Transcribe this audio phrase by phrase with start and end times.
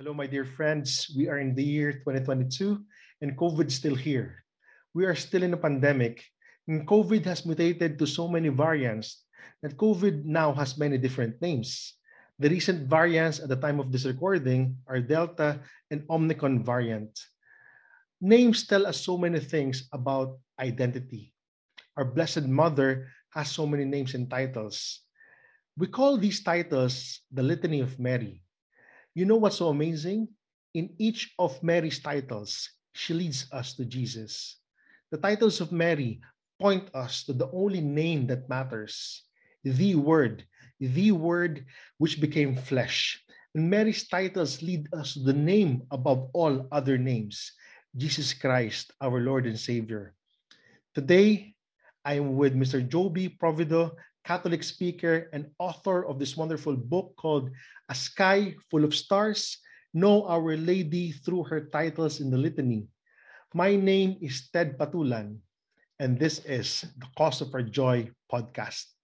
[0.00, 1.12] Hello, my dear friends.
[1.12, 2.80] We are in the year 2022
[3.20, 4.40] and COVID is still here.
[4.96, 6.24] We are still in a pandemic
[6.64, 9.28] and COVID has mutated to so many variants
[9.60, 12.00] that COVID now has many different names.
[12.40, 15.60] The recent variants at the time of this recording are Delta
[15.92, 17.12] and Omicron variant.
[18.24, 21.36] Names tell us so many things about identity.
[22.00, 25.04] Our Blessed Mother has so many names and titles.
[25.76, 28.40] We call these titles the Litany of Mary.
[29.14, 30.28] You know what's so amazing?
[30.74, 34.56] In each of Mary's titles, she leads us to Jesus.
[35.10, 36.20] The titles of Mary
[36.60, 39.24] point us to the only name that matters
[39.64, 40.44] the Word,
[40.78, 41.66] the Word
[41.98, 43.20] which became flesh.
[43.54, 47.52] And Mary's titles lead us to the name above all other names
[47.96, 50.14] Jesus Christ, our Lord and Savior.
[50.94, 51.54] Today,
[52.04, 52.86] I am with Mr.
[52.86, 57.50] Joby Provido, Catholic speaker and author of this wonderful book called
[57.88, 59.58] A Sky Full of Stars
[59.94, 62.86] Know Our Lady Through Her Titles in the Litany.
[63.54, 65.38] My name is Ted Patulan,
[65.98, 68.99] and this is the Cause of Our Joy podcast.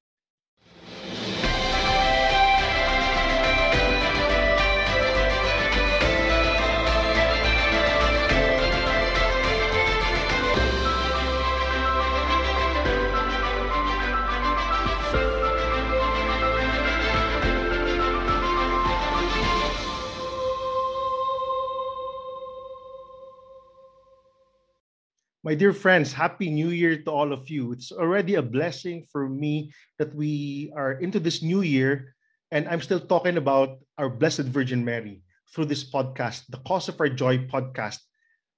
[25.46, 27.70] My dear friends, Happy New Year to all of you.
[27.70, 32.16] It's already a blessing for me that we are into this new year
[32.50, 35.22] and I'm still talking about our Blessed Virgin Mary
[35.54, 38.02] through this podcast, the Cause of Our Joy podcast.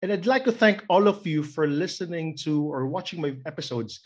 [0.01, 4.01] And I'd like to thank all of you for listening to or watching my episodes.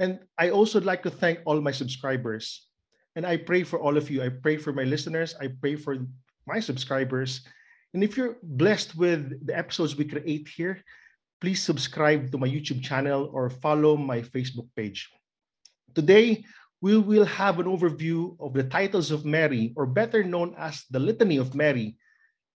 [0.00, 2.66] And I also like to thank all my subscribers.
[3.14, 4.26] And I pray for all of you.
[4.26, 5.36] I pray for my listeners.
[5.40, 6.02] I pray for
[6.48, 7.46] my subscribers.
[7.94, 10.82] And if you're blessed with the episodes we create here,
[11.44, 15.12] please subscribe to my YouTube channel or follow my Facebook page.
[15.92, 16.40] Today,
[16.80, 20.98] we will have an overview of the titles of Mary, or better known as the
[20.98, 22.00] Litany of Mary.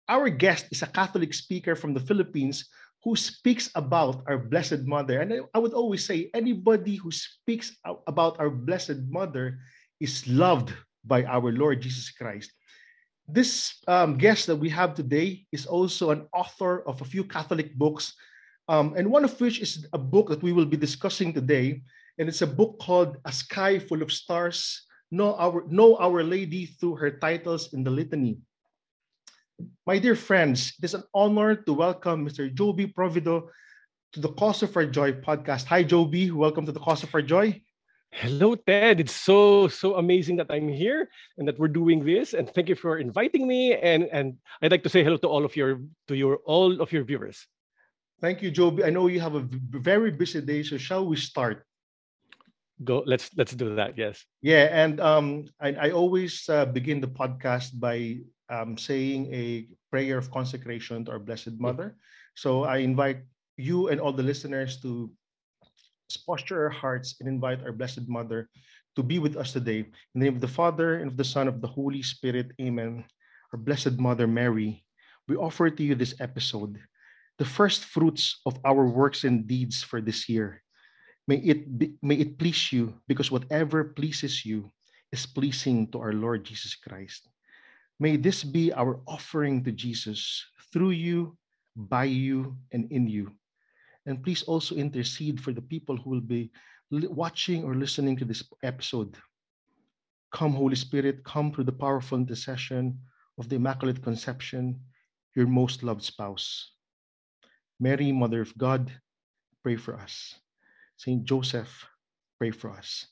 [0.06, 2.70] Our guest is a Catholic speaker from the Philippines
[3.02, 5.18] who speaks about our Blessed Mother.
[5.18, 7.74] And I would always say anybody who speaks
[8.06, 9.58] about our Blessed Mother
[10.00, 10.70] is loved
[11.02, 12.54] by our Lord Jesus Christ.
[13.26, 17.74] This um, guest that we have today is also an author of a few Catholic
[17.74, 18.14] books
[18.68, 21.82] um, and one of which is a book that we will be discussing today.
[22.18, 26.66] And it's a book called A Sky Full of Stars Know Our, know Our Lady
[26.66, 28.38] Through Her Titles in the Litany.
[29.86, 32.52] My dear friends, it is an honor to welcome Mr.
[32.54, 33.50] Joby Provido
[34.14, 35.66] to the Cause of Our Joy podcast.
[35.66, 36.32] Hi, Joby.
[36.32, 37.62] Welcome to the Cause of Our Joy.
[38.12, 39.02] Hello, Ted.
[39.02, 42.34] It's so so amazing that I'm here and that we're doing this.
[42.34, 43.76] And thank you for inviting me.
[43.76, 46.94] And and I'd like to say hello to all of your to your all of
[46.96, 47.46] your viewers.
[48.22, 48.84] Thank you, Joby.
[48.84, 51.66] I know you have a very busy day, so shall we start?
[52.84, 53.04] Go.
[53.06, 53.98] Let's let's do that.
[53.98, 54.24] Yes.
[54.42, 60.18] Yeah, and um, I, I always uh, begin the podcast by um, saying a prayer
[60.18, 61.96] of consecration to our Blessed Mother.
[62.36, 63.24] So I invite
[63.56, 65.12] you and all the listeners to
[66.28, 68.50] posture our hearts and invite our Blessed Mother
[68.96, 69.80] to be with us today.
[69.80, 72.52] In the name of the Father and of the Son of the Holy Spirit.
[72.60, 73.04] Amen.
[73.52, 74.84] Our Blessed Mother Mary,
[75.28, 76.80] we offer to you this episode
[77.38, 80.62] the first fruits of our works and deeds for this year.
[81.28, 84.72] May it be, may it please you because whatever pleases you
[85.12, 87.28] is pleasing to our Lord Jesus Christ.
[88.00, 91.38] May this be our offering to Jesus through you,
[91.76, 93.32] by you, and in you.
[94.06, 96.52] And please also intercede for the people who will be
[96.92, 99.18] watching or listening to this episode.
[100.32, 103.00] Come, Holy Spirit, come through the powerful intercession
[103.40, 104.80] of the Immaculate Conception,
[105.34, 106.75] your most loved spouse.
[107.80, 108.92] Mary, Mother of God,
[109.64, 110.36] pray for us.
[110.98, 111.86] Saint Joseph,
[112.40, 113.08] pray for us.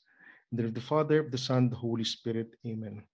[0.52, 2.56] In the name of the Father, of the Son, the Holy Spirit.
[2.66, 3.02] Amen.
[3.02, 3.04] Amen.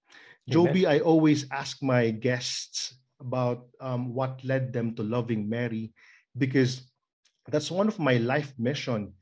[0.49, 5.93] Joby, I always ask my guests about um, what led them to loving Mary
[6.39, 6.91] because
[7.49, 9.13] that's one of my life mission.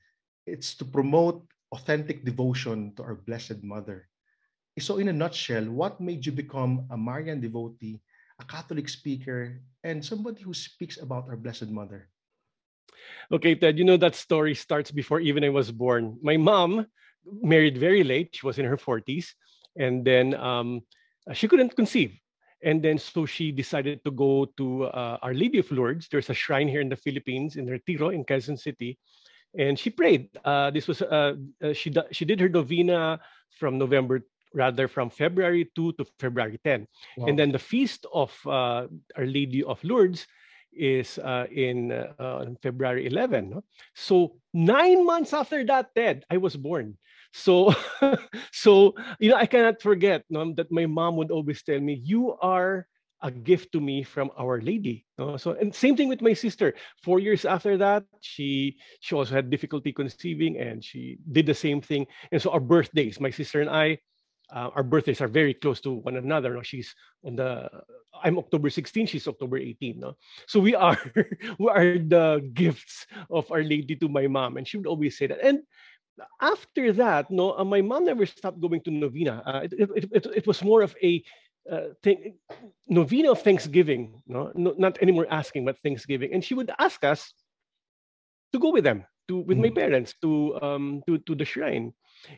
[0.47, 4.09] It's to promote authentic devotion to our Blessed Mother.
[4.79, 8.01] So, in a nutshell, what made you become a Marian devotee,
[8.39, 12.09] a Catholic speaker, and somebody who speaks about our Blessed Mother?
[13.33, 16.19] Okay, Ted, you know that story starts before even I was born.
[16.23, 16.87] My mom
[17.43, 18.31] married very late.
[18.33, 19.35] She was in her 40s.
[19.77, 20.83] And then um,
[21.33, 22.19] she couldn't conceive.
[22.63, 26.09] And then so she decided to go to uh, Our Lady of Lourdes.
[26.11, 28.99] There's a shrine here in the Philippines, in Retiro, in Quezon City.
[29.57, 30.29] And she prayed.
[30.45, 33.21] Uh, this was uh, uh she, she did her novena
[33.59, 36.87] from November rather from February 2 to February 10.
[37.17, 37.27] Wow.
[37.27, 40.27] And then the feast of uh, Our Lady of Lourdes
[40.73, 43.51] is uh, in uh, February 11.
[43.51, 43.65] No?
[43.95, 46.97] So nine months after that, Ted, I was born.
[47.33, 47.75] So,
[48.53, 52.37] so you know, I cannot forget no, that my mom would always tell me, "You
[52.41, 52.87] are
[53.21, 55.37] a gift to me from Our Lady." No?
[55.37, 56.75] So, and same thing with my sister.
[57.03, 61.81] Four years after that, she she also had difficulty conceiving, and she did the same
[61.81, 62.07] thing.
[62.33, 63.99] And so, our birthdays, my sister and I,
[64.51, 66.55] uh, our birthdays are very close to one another.
[66.55, 66.63] No?
[66.63, 67.69] She's on the
[68.23, 70.01] I'm October 16, she's October 18.
[70.01, 70.17] No?
[70.47, 70.99] So we are
[71.59, 75.27] we are the gifts of Our Lady to my mom, and she would always say
[75.27, 75.41] that.
[75.43, 75.61] And
[76.41, 79.43] after that, no, uh, my mom never stopped going to novena.
[79.47, 81.23] Uh, it, it, it, it, was more of a
[81.71, 82.35] uh, thing,
[82.89, 84.51] novena of Thanksgiving, no?
[84.55, 87.33] no, not anymore asking, but Thanksgiving, and she would ask us
[88.53, 89.63] to go with them, to with mm.
[89.63, 91.93] my parents, to um to to the shrine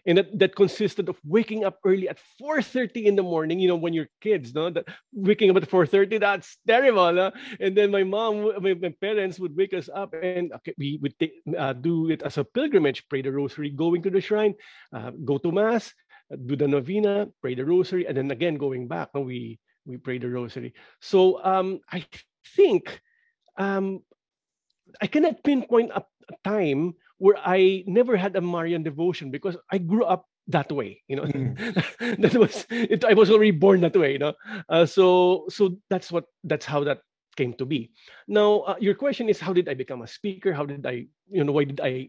[0.06, 3.76] and that, that consisted of waking up early at 4.30 in the morning you know
[3.76, 7.32] when you're kids no that waking up at 4.30 that's terrible no?
[7.58, 11.14] and then my mom my, my parents would wake us up and okay, we would
[11.56, 14.54] uh, do it as a pilgrimage pray the rosary going to the shrine
[14.94, 15.92] uh, go to mass
[16.32, 19.96] uh, do the novena pray the rosary and then again going back no, we we
[19.96, 22.04] pray the rosary so um, i
[22.56, 23.00] think
[23.56, 24.00] um,
[25.00, 26.02] i cannot pinpoint a
[26.44, 31.04] time where I never had a Marian devotion because I grew up that way.
[31.06, 31.52] You know, mm.
[32.24, 34.12] that was it, I was already born that way.
[34.16, 34.34] You know,
[34.68, 37.04] uh, so so that's what that's how that
[37.36, 37.92] came to be.
[38.26, 40.52] Now, uh, your question is, how did I become a speaker?
[40.52, 42.08] How did I, you know, why did I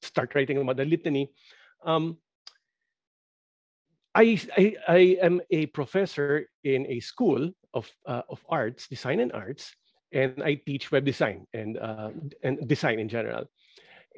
[0.00, 1.34] start writing about the litany?
[1.84, 2.18] Um,
[4.14, 9.32] I, I, I am a professor in a school of uh, of arts, design and
[9.32, 9.74] arts,
[10.12, 12.10] and I teach web design and uh,
[12.42, 13.50] and design in general.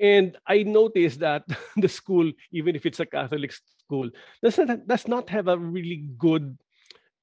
[0.01, 1.45] And I noticed that
[1.77, 4.11] the school, even if it's a Catholic school,
[4.43, 6.59] does not, does not have a really good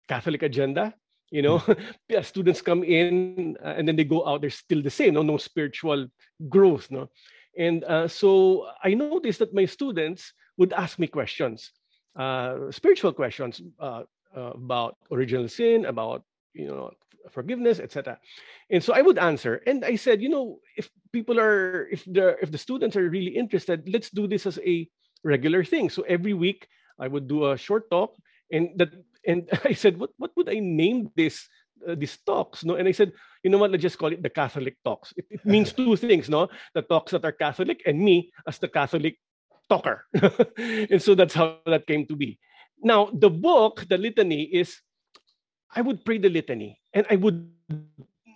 [0.07, 0.93] Catholic agenda.
[1.31, 1.59] You know,
[2.11, 2.25] mm.
[2.25, 5.37] students come in uh, and then they go out, they're still the same, no, no
[5.37, 6.07] spiritual
[6.49, 6.91] growth.
[6.91, 7.09] No?
[7.57, 11.71] And uh, so I noticed that my students would ask me questions,
[12.17, 14.03] uh, spiritual questions uh,
[14.35, 16.91] uh, about original sin, about you know
[17.29, 18.17] forgiveness, etc.
[18.69, 22.37] And so I would answer, and I said, you know, if people are, if the
[22.41, 24.87] if the students are really interested, let's do this as a
[25.23, 25.89] regular thing.
[25.89, 26.67] So every week
[26.99, 28.15] I would do a short talk,
[28.51, 28.89] and that,
[29.25, 31.47] and I said, what what would I name this
[31.87, 32.63] uh, these talks?
[32.63, 33.13] No, and I said,
[33.43, 33.71] you know what?
[33.71, 35.13] Let's just call it the Catholic talks.
[35.17, 36.49] It, it means two things, no?
[36.73, 39.17] The talks that are Catholic, and me as the Catholic
[39.69, 40.05] talker.
[40.57, 42.39] and so that's how that came to be.
[42.83, 44.81] Now, the book, the litany, is
[45.75, 47.49] I would pray the litany and I would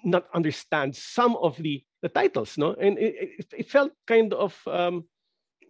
[0.03, 2.73] not understand some of the, the titles, no?
[2.73, 5.05] And it, it, felt kind of um,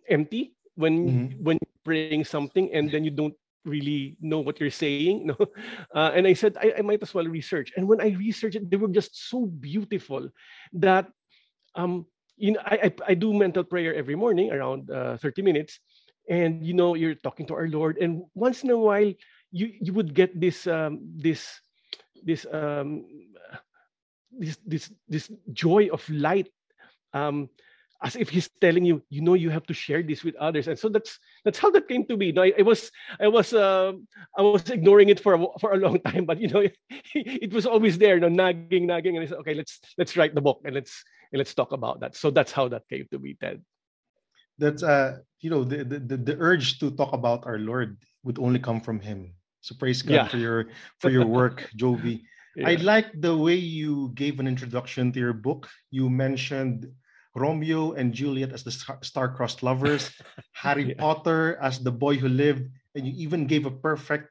[0.10, 1.44] empty when mm-hmm.
[1.44, 5.26] when praying something and then you don't really know what you're saying.
[5.32, 5.38] No?
[5.94, 7.74] Uh, and I said, I, I, might as well research.
[7.76, 10.30] And when I researched it, they were just so beautiful
[10.74, 11.08] that
[11.74, 12.06] um,
[12.38, 15.80] you know, I, I, I do mental prayer every morning around uh, 30 minutes.
[16.30, 19.14] And you know, you're talking to our Lord, and once in a while
[19.52, 21.48] you you would get this um, this
[22.24, 23.06] this um,
[24.32, 26.50] this this this joy of light
[27.14, 27.50] um,
[28.04, 30.68] as if he's telling you you know you have to share this with others.
[30.68, 32.32] And so that's that's how that came to be.
[32.32, 33.94] No, I, was i was uh,
[34.38, 36.76] i was ignoring it for a, for a long time but you know it,
[37.16, 40.36] it was always there you know nagging nagging and i said okay let's let's write
[40.36, 42.16] the book and let's and let's talk about that.
[42.16, 43.62] So that's how that came to be ted.
[44.58, 48.60] That's uh you know the, the the urge to talk about our lord would only
[48.60, 50.28] come from him so praise God yeah.
[50.30, 50.66] for your
[51.02, 52.22] for your work, Joby.
[52.56, 52.70] Yeah.
[52.70, 55.68] I like the way you gave an introduction to your book.
[55.90, 56.86] You mentioned
[57.34, 60.14] Romeo and Juliet as the star-crossed lovers,
[60.54, 61.02] Harry yeah.
[61.02, 64.30] Potter as the boy who lived, and you even gave a perfect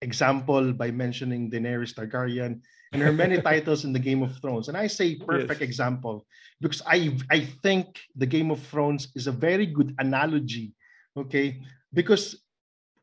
[0.00, 2.62] example by mentioning Daenerys Targaryen
[2.94, 4.68] and her many titles in the Game of Thrones.
[4.68, 5.68] And I say perfect yes.
[5.68, 6.24] example
[6.62, 10.70] because I I think the Game of Thrones is a very good analogy,
[11.18, 11.66] okay?
[11.92, 12.46] Because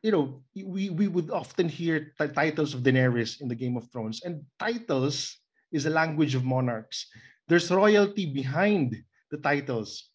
[0.02, 3.90] you know, we, we would often hear t- titles of Daenerys in the Game of
[3.90, 5.38] Thrones, and titles
[5.72, 7.06] is a language of monarchs.
[7.48, 8.96] There's royalty behind
[9.30, 10.10] the titles.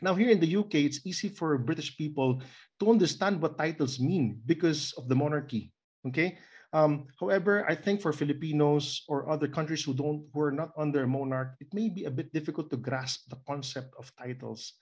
[0.00, 2.40] Now, here in the UK, it's easy for British people
[2.80, 5.72] to understand what titles mean because of the monarchy.
[6.06, 6.38] Okay.
[6.72, 11.02] Um, however, I think for Filipinos or other countries who don't who are not under
[11.02, 14.76] a monarch, it may be a bit difficult to grasp the concept of titles.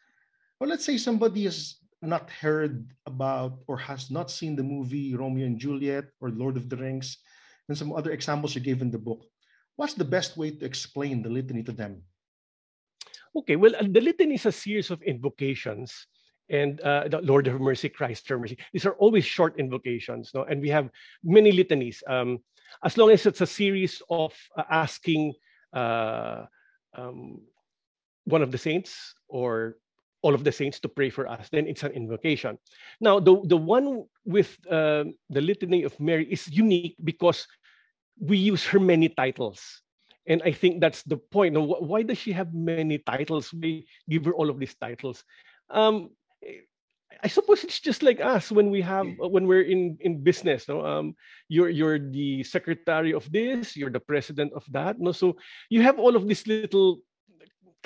[0.59, 5.47] Well, let's say somebody is not heard about or has not seen the movie Romeo
[5.47, 7.19] and Juliet or Lord of the Rings
[7.69, 9.25] and some other examples you gave in the book,
[9.77, 12.03] what's the best way to explain the litany to them?
[13.35, 16.07] Okay, well, the litany is a series of invocations.
[16.49, 18.59] and uh, the Lord of mercy, Christ of mercy.
[18.73, 20.45] These are always short invocations, no?
[20.45, 20.91] And we have
[21.25, 22.03] many litanies.
[22.07, 22.39] Um,
[22.85, 25.35] as long as it's a series of uh, asking
[25.73, 26.47] uh,
[26.97, 27.41] um,
[28.25, 29.77] one of the saints or
[30.27, 32.59] all of the saints to pray for us, then it's an invocation.
[32.99, 37.47] Now, the, the one with uh, the Litany of Mary is unique because
[38.19, 39.63] we use her many titles.
[40.27, 41.55] And I think that's the point.
[41.55, 43.55] Now, why does she have many titles?
[43.55, 45.23] We give her all of these titles.
[45.71, 46.11] Um,
[47.23, 49.31] I suppose it's just like us when we have mm.
[49.31, 50.67] when we're in in business.
[50.67, 51.15] No, um,
[51.47, 54.99] you're you're the secretary of this, you're the president of that.
[54.99, 55.39] No, so
[55.71, 57.01] you have all of these little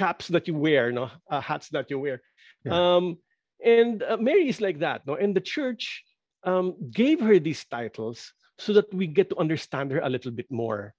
[0.01, 2.25] caps that you wear, no, uh, hats that you wear.
[2.65, 2.97] Yeah.
[2.97, 3.19] Um,
[3.65, 6.05] and uh, Mary is like that, no, and the church
[6.45, 10.51] um, gave her these titles so that we get to understand her a little bit
[10.51, 10.95] more.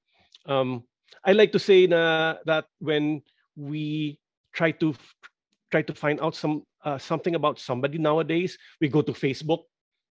[0.46, 0.84] Um,
[1.25, 3.22] I like to say na, that when
[3.56, 4.20] we
[4.53, 4.96] try to
[5.72, 9.65] try to find out some uh, something about somebody nowadays, we go to Facebook,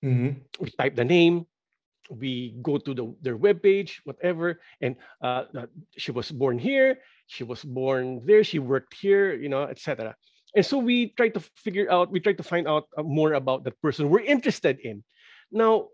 [0.03, 0.39] mm-hmm.
[0.59, 1.45] we type the name,
[2.09, 5.43] we go to the, their webpage, whatever, and uh,
[5.97, 10.15] she was born here, she was born there, she worked here, you know, etc.
[10.57, 13.63] And so we try to figure out, we try to find out uh, more about
[13.65, 15.03] that person we're interested in.
[15.51, 15.89] Now,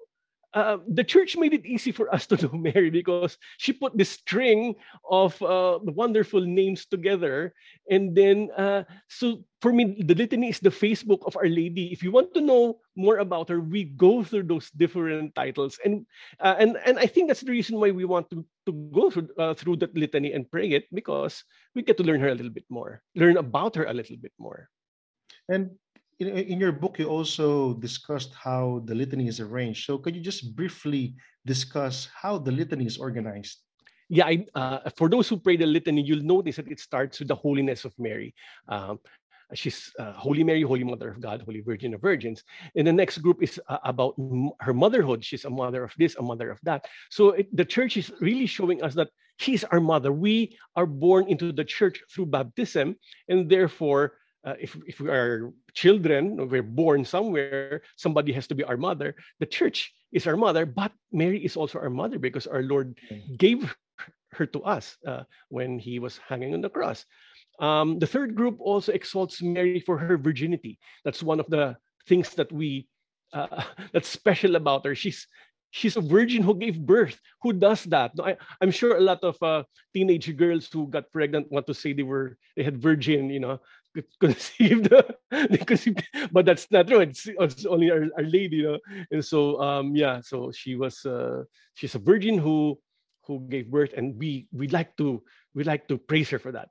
[0.53, 4.09] uh, the church made it easy for us to know Mary because she put this
[4.09, 4.75] string
[5.09, 7.53] of uh, wonderful names together.
[7.89, 11.91] And then, uh, so for me, the litany is the Facebook of Our Lady.
[11.91, 15.79] If you want to know more about her, we go through those different titles.
[15.83, 16.05] And
[16.39, 19.29] uh, and and I think that's the reason why we want to, to go through,
[19.37, 21.43] uh, through that litany and pray it because
[21.73, 24.33] we get to learn her a little bit more, learn about her a little bit
[24.37, 24.69] more.
[25.49, 25.71] And
[26.19, 29.85] in, in your book, you also discussed how the litany is arranged.
[29.85, 31.15] So, could you just briefly
[31.45, 33.59] discuss how the litany is organized?
[34.09, 37.29] Yeah, I, uh, for those who pray the litany, you'll notice that it starts with
[37.29, 38.35] the holiness of Mary.
[38.67, 38.99] Um,
[39.53, 42.43] she's uh, Holy Mary, Holy Mother of God, Holy Virgin of Virgins.
[42.75, 44.15] And the next group is uh, about
[44.59, 45.23] her motherhood.
[45.23, 46.85] She's a mother of this, a mother of that.
[47.09, 50.11] So it, the church is really showing us that she's our mother.
[50.11, 52.95] We are born into the church through baptism,
[53.29, 58.63] and therefore uh, if, if we are children, we're born somewhere, somebody has to be
[58.63, 59.15] our mother.
[59.39, 63.35] The church is our mother, but Mary is also our mother because our Lord mm-hmm.
[63.35, 63.75] gave
[64.33, 67.05] her to us uh, when he was hanging on the cross.
[67.59, 70.79] Um, the third group also exalts Mary for her virginity.
[71.05, 72.87] That's one of the things that we
[73.31, 74.95] uh, that's special about her.
[74.95, 75.27] She's
[75.73, 77.19] she's a virgin who gave birth.
[77.41, 78.11] Who does that?
[78.21, 81.93] I, am sure a lot of uh, teenage girls who got pregnant want to say
[81.93, 83.59] they were they had virgin, you know,
[84.19, 84.93] conceived,
[85.31, 87.01] they conceived, but that's not true.
[87.01, 88.79] It's, it's only our, our lady, you know.
[89.11, 91.43] And so, um, yeah, so she was, uh,
[91.75, 92.79] she's a virgin who
[93.25, 95.23] who gave birth, and we we like to
[95.55, 96.69] we like to praise her for that.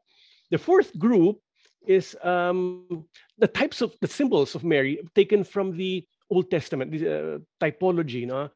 [0.51, 1.41] The fourth group
[1.87, 3.07] is um,
[3.39, 8.27] the types of the symbols of Mary taken from the Old Testament, the uh, typology,
[8.27, 8.51] know,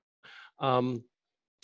[0.60, 1.02] um,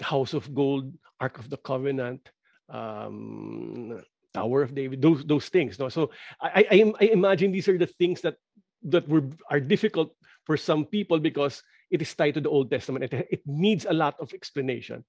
[0.00, 2.28] House of Gold, Ark of the Covenant,
[2.68, 4.02] um,
[4.34, 5.78] Tower of David, those those things.
[5.78, 5.88] No?
[5.88, 6.10] So
[6.40, 8.36] I, I, I imagine these are the things that
[8.84, 13.04] that were are difficult for some people because it is tied to the Old Testament.
[13.04, 15.04] It, it needs a lot of explanation.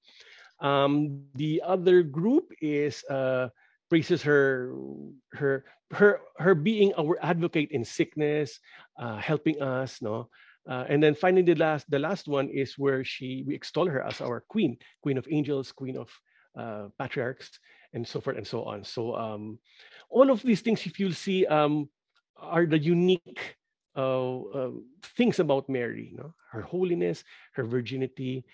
[0.60, 3.50] Um, the other group is uh,
[3.89, 4.74] praises her
[5.34, 8.60] her her her being our advocate in sickness,
[9.00, 10.01] uh, helping us.
[10.01, 10.30] No.
[10.70, 14.01] Uh, and then finally, the last the last one is where she we extol her
[14.01, 16.10] as our queen, queen of angels, queen of
[16.56, 17.60] uh, patriarchs,
[17.93, 18.83] and so forth and so on.
[18.83, 19.59] So um,
[20.09, 21.89] all of these things, if you'll see, um,
[22.38, 23.55] are the unique
[23.95, 24.71] uh, uh,
[25.15, 26.09] things about Mary.
[26.12, 26.33] You know?
[26.51, 27.23] Her holiness,
[27.53, 28.45] her virginity,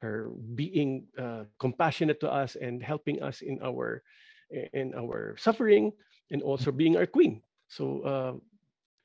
[0.00, 4.02] her being uh, compassionate to us and helping us in our
[4.72, 5.92] in our suffering,
[6.30, 7.42] and also being our queen.
[7.66, 8.32] So, uh,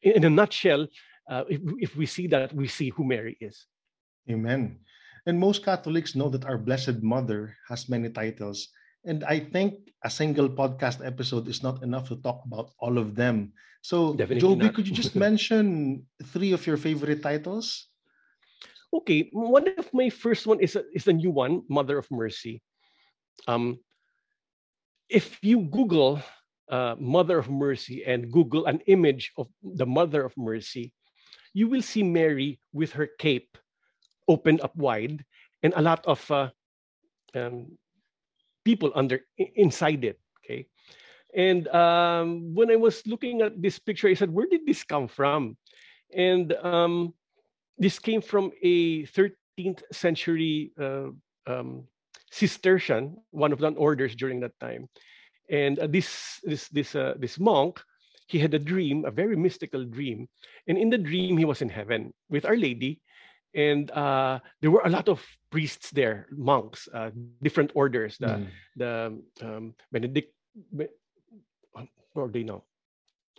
[0.03, 0.87] in, in, a nutshell,
[1.27, 3.65] uh, if, if we see that, we see who Mary is.
[4.29, 4.77] Amen.
[5.25, 8.69] And most Catholics know that our Blessed Mother has many titles.
[9.05, 13.15] And I think a single podcast episode is not enough to talk about all of
[13.15, 13.53] them.
[13.81, 14.73] So, Definitely Joby, not.
[14.75, 17.87] could you just mention three of your favorite titles?
[18.93, 22.61] Okay, one of my first one is a, is a new one, Mother of Mercy.
[23.47, 23.79] Um,
[25.09, 26.21] if you Google
[26.69, 30.93] uh, Mother of Mercy and Google an image of the Mother of Mercy,
[31.53, 33.57] you will see Mary with her cape
[34.27, 35.23] opened up wide
[35.63, 36.49] and a lot of uh,
[37.35, 37.77] um,
[38.63, 40.19] people under inside it.
[40.43, 40.67] Okay,
[41.33, 45.07] and um, when I was looking at this picture, I said, "Where did this come
[45.07, 45.57] from?"
[46.13, 47.13] And um,
[47.77, 51.09] this came from a 13th century uh,
[51.47, 51.87] um,
[52.31, 54.87] Cistercian, one of the orders during that time.
[55.49, 57.81] And uh, this this this uh, this monk,
[58.27, 60.27] he had a dream, a very mystical dream.
[60.67, 63.01] And in the dream, he was in heaven with Our Lady.
[63.53, 67.11] And uh, there were a lot of priests there, monks, uh,
[67.43, 68.47] different orders, the, mm.
[68.77, 70.33] the um, Benedict,
[72.13, 72.63] what are they now?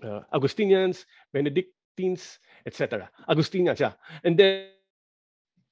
[0.03, 3.11] Uh, Augustinians, Benedictines, etc.
[3.29, 3.93] Augustinians, yeah.
[4.25, 4.69] And then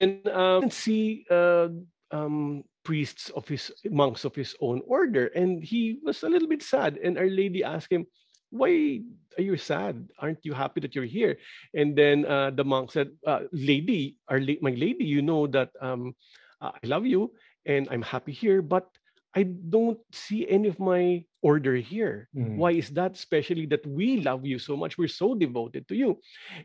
[0.00, 1.68] and um, see uh,
[2.11, 6.62] um, priests of his monks of his own order, and he was a little bit
[6.62, 6.99] sad.
[7.02, 8.06] And Our Lady asked him,
[8.50, 9.00] why
[9.38, 10.11] are you sad?
[10.19, 11.38] Aren't you happy that you're here?
[11.75, 15.71] And then uh, the monk said, uh, lady, our la- my lady, you know that
[15.80, 16.14] um,
[16.61, 17.33] I love you
[17.66, 18.87] and I'm happy here, but
[19.35, 22.28] I don't see any of my order here.
[22.35, 22.57] Mm.
[22.57, 23.14] Why is that?
[23.14, 24.99] Especially that we love you so much.
[24.99, 26.19] We're so devoted to you.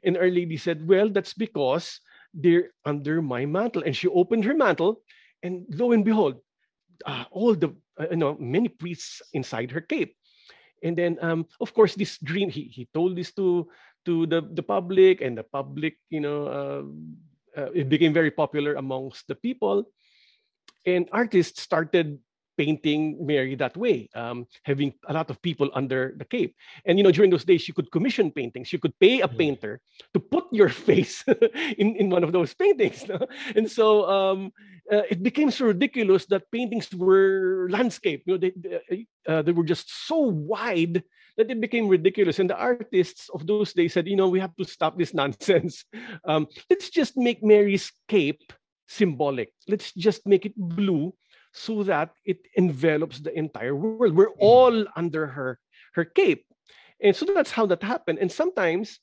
[0.03, 1.99] And Our Lady said, Well, that's because
[2.33, 3.83] they're under my mantle.
[3.85, 5.01] And she opened her mantle,
[5.43, 6.41] and lo and behold,
[7.05, 10.17] uh, all the, uh, you know, many priests inside her cape.
[10.85, 13.67] And then, um, of course, this dream, he, he told this to,
[14.05, 16.83] to the, the public, and the public, you know, uh,
[17.57, 19.89] uh, it became very popular amongst the people.
[20.85, 22.19] And artists started
[22.57, 26.55] painting Mary that way, um, having a lot of people under the cape.
[26.85, 28.71] And you know, during those days, you could commission paintings.
[28.73, 29.37] You could pay a mm.
[29.37, 29.81] painter
[30.13, 31.23] to put your face
[31.77, 33.05] in, in one of those paintings.
[33.15, 33.19] No?
[33.55, 34.51] And so um,
[34.91, 38.23] uh, it became so ridiculous that paintings were landscape.
[38.25, 41.03] You know, they, they, uh, they were just so wide
[41.37, 42.39] that it became ridiculous.
[42.39, 45.85] And the artists of those days said, you know, we have to stop this nonsense.
[46.25, 48.53] Um, let's just make Mary's cape
[48.87, 49.51] symbolic.
[49.67, 51.13] Let's just make it blue
[51.55, 54.13] so that it envelops the entire world.
[54.13, 54.43] We're mm.
[54.43, 55.57] all under her
[55.95, 56.43] her cape,
[56.99, 58.19] and so that's how that happened.
[58.19, 58.99] And sometimes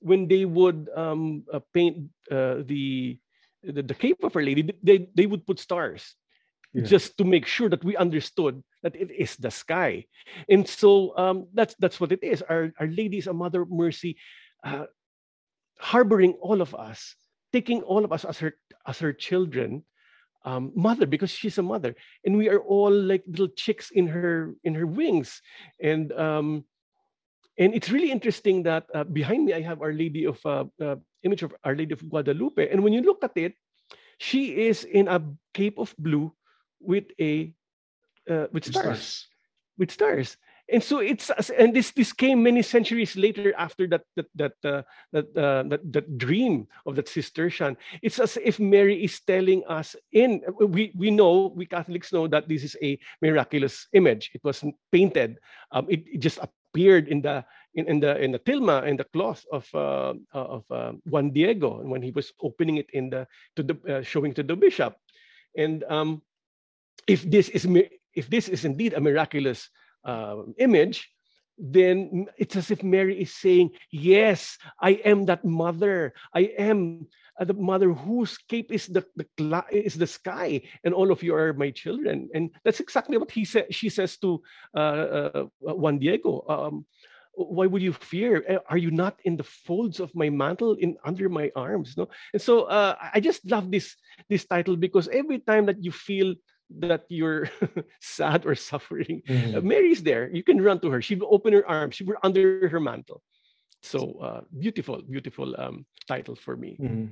[0.00, 3.20] when they would um, uh, paint uh, the,
[3.62, 6.16] the, the cape of Our Lady, they they would put stars.
[6.72, 6.86] Yeah.
[6.86, 10.06] just to make sure that we understood that it is the sky.
[10.48, 12.46] And so um, that's that's what it is.
[12.46, 14.22] Our, our Lady is a Mother of Mercy,
[14.62, 14.86] uh,
[15.82, 17.16] harboring all of us,
[17.52, 18.54] taking all of us as her
[18.86, 19.82] as her children,
[20.44, 21.94] um, mother because she's a mother
[22.24, 25.42] and we are all like little chicks in her in her wings.
[25.80, 26.64] And um,
[27.58, 30.96] and it's really interesting that uh, behind me i have our lady of uh, uh,
[31.22, 32.68] image of our lady of guadalupe.
[32.70, 33.54] And when you look at it
[34.18, 35.22] she is in a
[35.54, 36.32] cape of blue
[36.80, 37.52] with a
[38.28, 39.26] uh, with stars, stars.
[39.78, 40.36] With stars
[40.70, 44.82] and so it's and this this came many centuries later after that that that uh,
[45.12, 47.76] that, uh, that that dream of that Cistercian.
[48.02, 52.48] It's as if Mary is telling us in we we know we Catholics know that
[52.48, 54.30] this is a miraculous image.
[54.34, 55.38] It wasn't painted.
[55.72, 59.08] Um, it, it, just appeared in the in, in the in the tilma in the
[59.12, 63.62] cloth of uh, of uh, Juan Diego when he was opening it in the to
[63.62, 64.94] the uh, showing to the bishop,
[65.56, 66.22] and um,
[67.06, 67.66] if this is
[68.14, 69.70] if this is indeed a miraculous
[70.04, 71.08] uh, image,
[71.58, 76.14] then it's as if Mary is saying, Yes, I am that mother.
[76.34, 77.06] I am
[77.38, 81.34] uh, the mother whose cape is the, the is the sky, and all of you
[81.34, 82.28] are my children.
[82.34, 83.72] And that's exactly what he said.
[83.74, 84.42] She says to
[84.74, 86.44] uh, uh, Juan Diego.
[86.48, 86.86] Um,
[87.32, 88.44] why would you fear?
[88.48, 91.96] Eh, are you not in the folds of my mantle, in under my arms?
[91.96, 93.96] No, and so uh, I just love this
[94.28, 96.34] this title because every time that you feel
[96.78, 97.48] that you're
[98.00, 99.58] sad or suffering, mm-hmm.
[99.58, 100.30] uh, Mary's there.
[100.30, 101.02] You can run to her.
[101.02, 101.96] She will open her arms.
[101.96, 103.22] She will under her mantle.
[103.82, 106.76] So uh, beautiful, beautiful um, title for me.
[106.80, 107.06] Mm-hmm.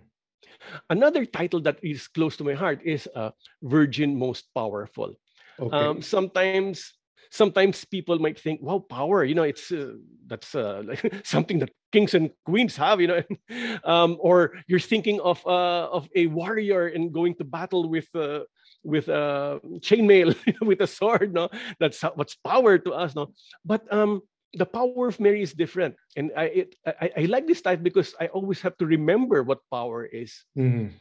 [0.91, 3.31] Another title that is close to my heart is uh,
[3.63, 5.15] Virgin Most Powerful.
[5.59, 5.77] Okay.
[5.77, 6.95] Um, sometimes
[7.31, 9.93] sometimes people might think, wow, power, you know, it's uh,
[10.27, 13.23] that's uh, like something that kings and queens have, you know,
[13.85, 18.41] um, or you're thinking of uh, of a warrior and going to battle with uh,
[18.89, 20.33] with a chainmail
[20.65, 21.53] with a sword no?
[21.77, 23.37] That's what's power to us no?
[23.69, 24.25] But um
[24.57, 25.93] the power of mary is different.
[26.17, 29.61] And i it, I, I like this type because i always have to remember what
[29.69, 30.33] power is.
[30.57, 30.97] Mm-hmm.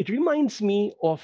[0.00, 1.20] it reminds me of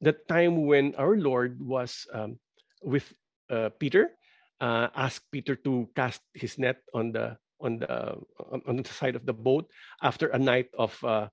[0.00, 2.38] the time when our lord was um,
[2.82, 3.06] with
[3.50, 4.14] uh, peter
[4.62, 8.18] uh, asked peter to cast his net on the on the
[8.66, 9.66] on the side of the boat
[10.02, 11.26] after a night of uh,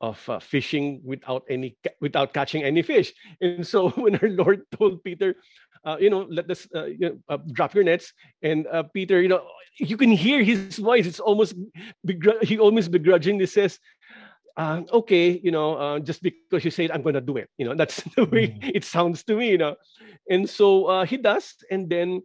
[0.00, 3.12] of uh, fishing without any without catching any fish.
[3.40, 5.36] And so when our Lord told Peter,
[5.84, 9.20] uh, you know, let us uh, you know, uh, drop your nets, and uh, Peter,
[9.20, 9.44] you know,
[9.78, 11.06] you can hear his voice.
[11.06, 11.54] It's almost
[12.42, 13.78] he almost begrudgingly says.
[14.56, 17.74] Uh, okay, you know, just because you said I'm going to do it, you know,
[17.74, 18.72] that's the way mm.
[18.74, 19.76] it sounds to me, you know,
[20.28, 22.20] and so he does, and then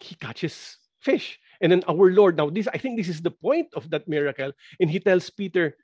[0.00, 2.36] he catches fish, and then our Lord.
[2.36, 4.50] Now, this I think this is the point of that miracle,
[4.80, 5.76] and he tells Peter,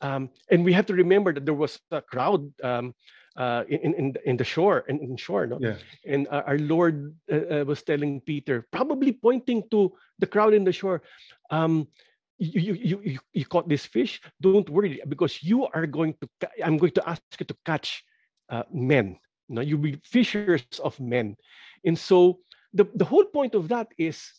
[0.00, 2.94] um, and we have to remember that there was a crowd um,
[3.36, 5.46] uh, in, in in the shore in, in shore.
[5.46, 5.58] No?
[5.60, 5.76] Yeah.
[6.06, 10.64] And uh, our Lord uh, uh, was telling Peter, probably pointing to the crowd in
[10.64, 11.02] the shore.
[11.50, 11.88] Um,
[12.38, 14.20] you, you, you, you caught this fish.
[14.40, 16.28] Don't worry, because you are going to.
[16.64, 18.02] I'm going to ask you to catch
[18.48, 19.18] uh, men.
[19.48, 21.36] You know, you'll be fishers of men.
[21.84, 22.40] And so
[22.72, 24.32] the, the whole point of that is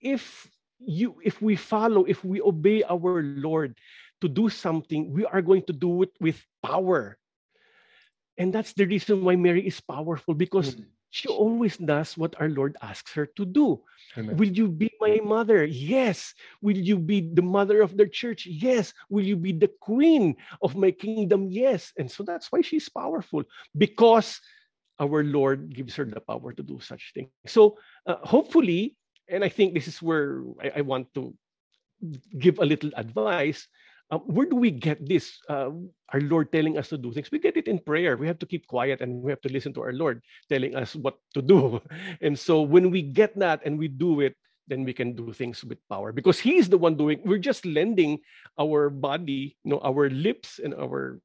[0.00, 3.76] if you if we follow, if we obey our Lord
[4.24, 7.20] to do something, we are going to do it with power.
[8.40, 10.88] And that's the reason why Mary is powerful because mm.
[11.12, 13.84] she always does what our Lord asks her to do.
[14.16, 14.40] Amen.
[14.40, 15.68] Will you be my mother?
[15.68, 16.32] Yes.
[16.64, 18.48] Will you be the mother of the church?
[18.48, 18.96] Yes.
[19.12, 20.34] Will you be the queen
[20.64, 21.52] of my kingdom?
[21.52, 21.92] Yes.
[22.00, 23.44] And so that's why she's powerful
[23.76, 24.40] because
[24.98, 27.28] our Lord gives her the power to do such things.
[27.46, 28.96] So uh, hopefully,
[29.28, 31.36] and I think this is where I, I want to
[32.38, 33.66] give a little advice.
[34.14, 35.42] Uh, where do we get this?
[35.50, 35.74] Uh,
[36.14, 37.34] our Lord telling us to do things.
[37.34, 38.14] We get it in prayer.
[38.16, 40.94] We have to keep quiet and we have to listen to our Lord telling us
[40.94, 41.82] what to do.
[42.22, 44.38] And so when we get that and we do it,
[44.70, 47.18] then we can do things with power because He is the one doing.
[47.26, 48.22] We're just lending
[48.54, 51.18] our body, you know, our lips and our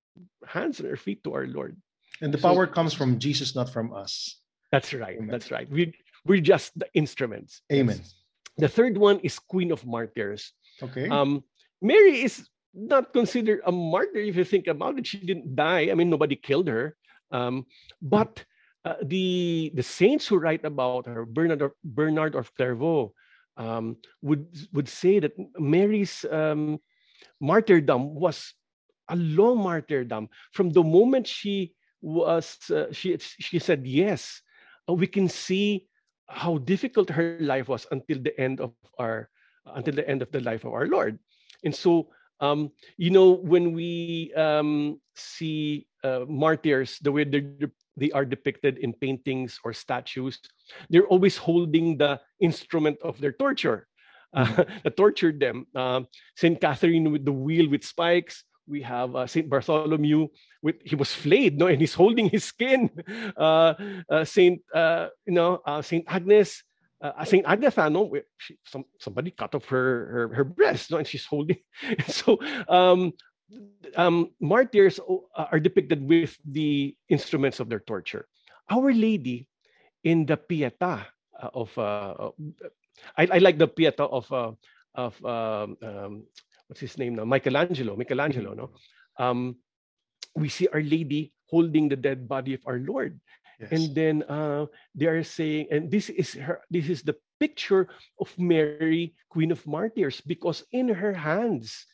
[0.50, 1.78] hands and our feet to our Lord.
[2.26, 4.42] And the power so, comes from Jesus, not from us.
[4.74, 5.16] That's right.
[5.22, 5.30] Amen.
[5.30, 5.70] That's right.
[5.70, 5.94] We
[6.26, 7.62] we're just the instruments.
[7.72, 8.02] Amen.
[8.58, 10.52] The third one is Queen of Martyrs.
[10.84, 11.08] Okay.
[11.08, 11.46] Um,
[11.80, 15.08] Mary is not considered a martyr if you think about it.
[15.08, 15.90] She didn't die.
[15.92, 16.96] I mean, nobody killed her.
[17.32, 17.66] Um,
[18.02, 18.44] but
[18.86, 23.14] uh, the the saints who write about her, Bernard of, Bernard of Clairvaux,
[23.58, 26.80] um, would would say that Mary's um,
[27.42, 28.54] martyrdom was
[29.10, 34.42] a long martyrdom from the moment she was uh, she she said yes
[34.88, 35.86] uh, we can see
[36.30, 39.30] how difficult her life was until the end of our
[39.76, 41.20] until the end of the life of our lord
[41.66, 42.08] and so
[42.40, 48.94] um, you know when we um, see uh, martyrs the way they are depicted in
[48.94, 50.40] paintings or statues
[50.90, 53.88] they're always holding the instrument of their torture
[54.34, 54.74] uh, mm-hmm.
[54.84, 56.02] that tortured them uh,
[56.36, 60.28] saint catherine with the wheel with spikes we have uh, Saint Bartholomew
[60.62, 62.90] with he was flayed, no, and he's holding his skin.
[63.36, 63.74] Uh,
[64.10, 66.64] uh, Saint, uh, you know, uh, Saint Agnes,
[67.02, 71.08] uh, Saint Agatha, no, she, some, somebody cut off her her, her breast, no, and
[71.08, 71.58] she's holding.
[72.08, 73.14] so um,
[73.96, 75.00] um, martyrs
[75.36, 78.28] are depicted with the instruments of their torture.
[78.70, 79.48] Our Lady
[80.04, 82.32] in the Pietà of, I,
[83.18, 84.58] I, like the Pietà of
[84.96, 86.24] of um, um,
[86.68, 87.26] what's his name now?
[87.26, 87.96] Michelangelo.
[87.96, 88.70] Michelangelo, no?
[89.18, 89.56] Um,
[90.36, 93.20] we see Our Lady holding the dead body of our Lord.
[93.60, 93.72] Yes.
[93.72, 97.88] And then uh, they are saying, and this is her, this is the picture
[98.20, 101.86] of Mary, Queen of Martyrs, because in her hands,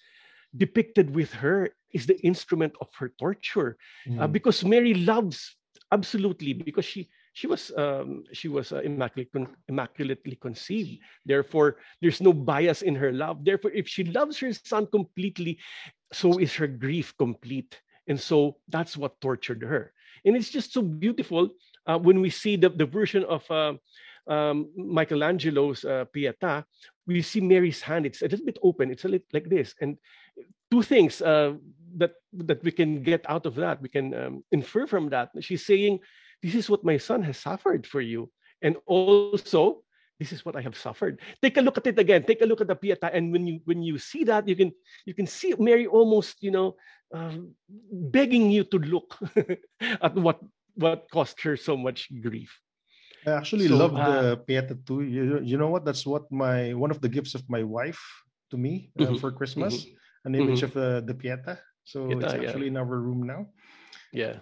[0.55, 3.77] depicted with her, is the instrument of her torture.
[4.07, 4.21] Mm.
[4.21, 5.57] Uh, because Mary loves
[5.91, 9.29] absolutely, because she she was um, she was uh, immaculate,
[9.67, 11.01] immaculately conceived.
[11.25, 13.43] Therefore, there's no bias in her love.
[13.43, 15.59] Therefore, if she loves her son completely,
[16.13, 17.75] so is her grief complete.
[18.07, 19.91] And so that's what tortured her.
[20.25, 21.49] And it's just so beautiful
[21.87, 23.73] uh, when we see the, the version of uh,
[24.27, 26.63] um, Michelangelo's uh, Pietà,
[27.07, 28.05] we see Mary's hand.
[28.05, 28.91] It's a little bit open.
[28.91, 29.75] It's a little like this.
[29.81, 29.97] And
[30.71, 31.53] two things uh,
[31.97, 35.29] that that we can get out of that, we can um, infer from that.
[35.39, 35.99] She's saying
[36.41, 38.31] this is what my son has suffered for you.
[38.61, 39.83] And also,
[40.19, 41.19] this is what I have suffered.
[41.41, 42.23] Take a look at it again.
[42.23, 43.11] Take a look at the Pietà.
[43.13, 44.71] And when you when you see that, you can
[45.05, 46.75] you can see Mary almost, you know,
[47.13, 47.51] um,
[47.91, 49.17] begging you to look
[50.01, 50.39] at what
[50.75, 52.51] what caused her so much grief.
[53.27, 55.01] I actually so, love uh, the Pietà too.
[55.01, 55.83] You, you know what?
[55.83, 57.99] That's what my one of the gifts of my wife
[58.51, 60.77] to me uh, mm-hmm, for Christmas, mm-hmm, an image mm-hmm.
[60.77, 61.57] of uh, the Pietà.
[61.83, 62.73] So Pietà, it's actually yeah.
[62.73, 63.47] in our room now.
[64.13, 64.39] Yeah.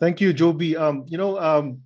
[0.00, 0.76] Thank you, Joby.
[0.76, 1.82] Um, you know, um,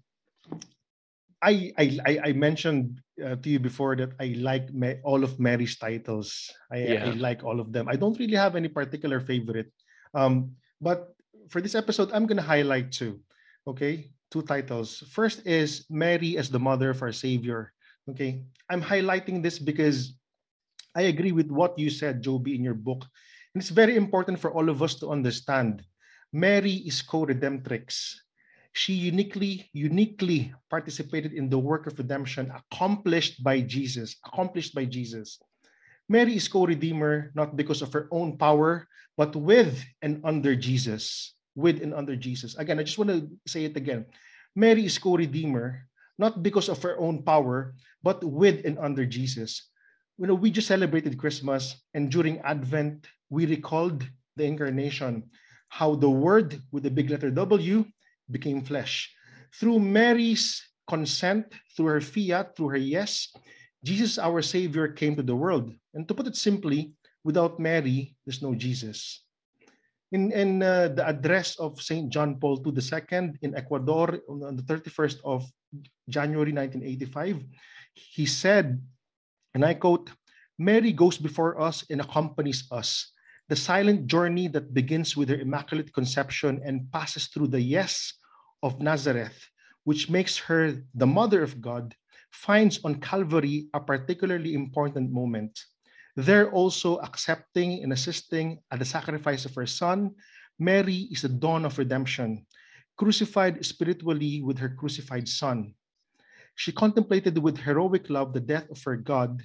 [1.42, 5.78] I, I I mentioned uh, to you before that I like ma- all of Mary's
[5.78, 6.50] titles.
[6.72, 7.04] I, yeah.
[7.06, 7.88] I, like all of them.
[7.88, 9.70] I don't really have any particular favorite,
[10.14, 11.14] um, but
[11.48, 13.20] for this episode, I'm gonna highlight two.
[13.66, 15.06] Okay, two titles.
[15.14, 17.72] First is Mary as the mother of our Savior.
[18.10, 20.18] Okay, I'm highlighting this because
[20.96, 23.06] I agree with what you said, Joby, in your book,
[23.54, 25.86] and it's very important for all of us to understand
[26.32, 28.14] Mary is co-redemptrix.
[28.78, 35.42] She uniquely, uniquely participated in the work of redemption accomplished by Jesus, accomplished by Jesus.
[36.06, 38.86] Mary is co-redeemer not because of her own power,
[39.18, 41.34] but with and under Jesus.
[41.58, 42.54] With and under Jesus.
[42.54, 44.06] Again, I just want to say it again.
[44.54, 45.82] Mary is co-redeemer
[46.14, 47.74] not because of her own power,
[48.06, 49.74] but with and under Jesus.
[50.22, 54.06] You know, we just celebrated Christmas, and during Advent, we recalled
[54.38, 55.26] the incarnation
[55.66, 57.84] how the Word with the big letter W
[58.30, 59.12] became flesh.
[59.54, 63.32] Through Mary's consent, through her fiat, through her yes,
[63.84, 65.72] Jesus, our Savior, came to the world.
[65.94, 66.92] And to put it simply,
[67.24, 69.22] without Mary, there's no Jesus.
[70.10, 72.08] In, in uh, the address of St.
[72.08, 75.44] John Paul II in Ecuador on the 31st of
[76.08, 77.44] January 1985,
[77.94, 78.80] he said,
[79.54, 80.10] and I quote,
[80.58, 83.12] Mary goes before us and accompanies us.
[83.48, 88.12] The silent journey that begins with her immaculate conception and passes through the yes
[88.62, 89.40] of Nazareth,
[89.84, 91.94] which makes her the mother of God,
[92.30, 95.58] finds on Calvary a particularly important moment.
[96.14, 100.12] There also accepting and assisting at the sacrifice of her son,
[100.58, 102.44] Mary is the dawn of redemption,
[102.98, 105.72] crucified spiritually with her crucified son.
[106.54, 109.42] She contemplated with heroic love the death of her God.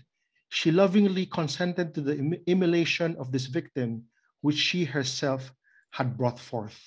[0.54, 2.13] She lovingly consented to the
[2.46, 4.06] immolation of this victim,
[4.42, 5.52] which she herself
[5.89, 6.78] had brought forth.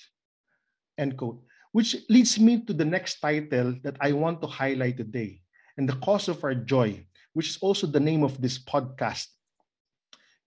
[0.97, 1.43] End quote.
[1.73, 5.41] Which leads me to the next title that I want to highlight today,
[5.75, 9.27] and the cause of our joy, which is also the name of this podcast.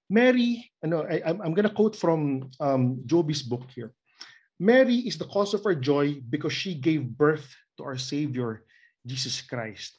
[0.08, 3.92] Mary, I, am going to quote from um, Joby's book here.
[4.58, 8.64] Mary is the cause of our joy because she gave birth to our Savior,
[9.04, 9.92] Jesus Christ.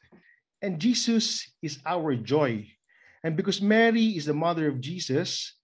[0.64, 2.66] And Jesus is our joy.
[3.24, 5.58] And because Mary is the mother of Jesus,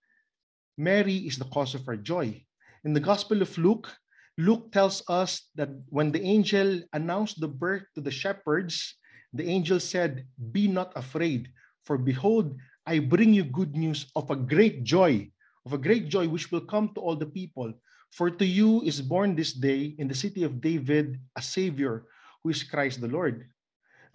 [0.78, 2.46] Mary is the cause of our joy.
[2.84, 3.90] In the Gospel of Luke,
[4.38, 8.96] Luke tells us that when the angel announced the birth to the shepherds,
[9.34, 11.50] the angel said, Be not afraid,
[11.84, 15.28] for behold, I bring you good news of a great joy,
[15.66, 17.74] of a great joy which will come to all the people.
[18.14, 22.06] For to you is born this day in the city of David a Savior
[22.44, 23.50] who is Christ the Lord.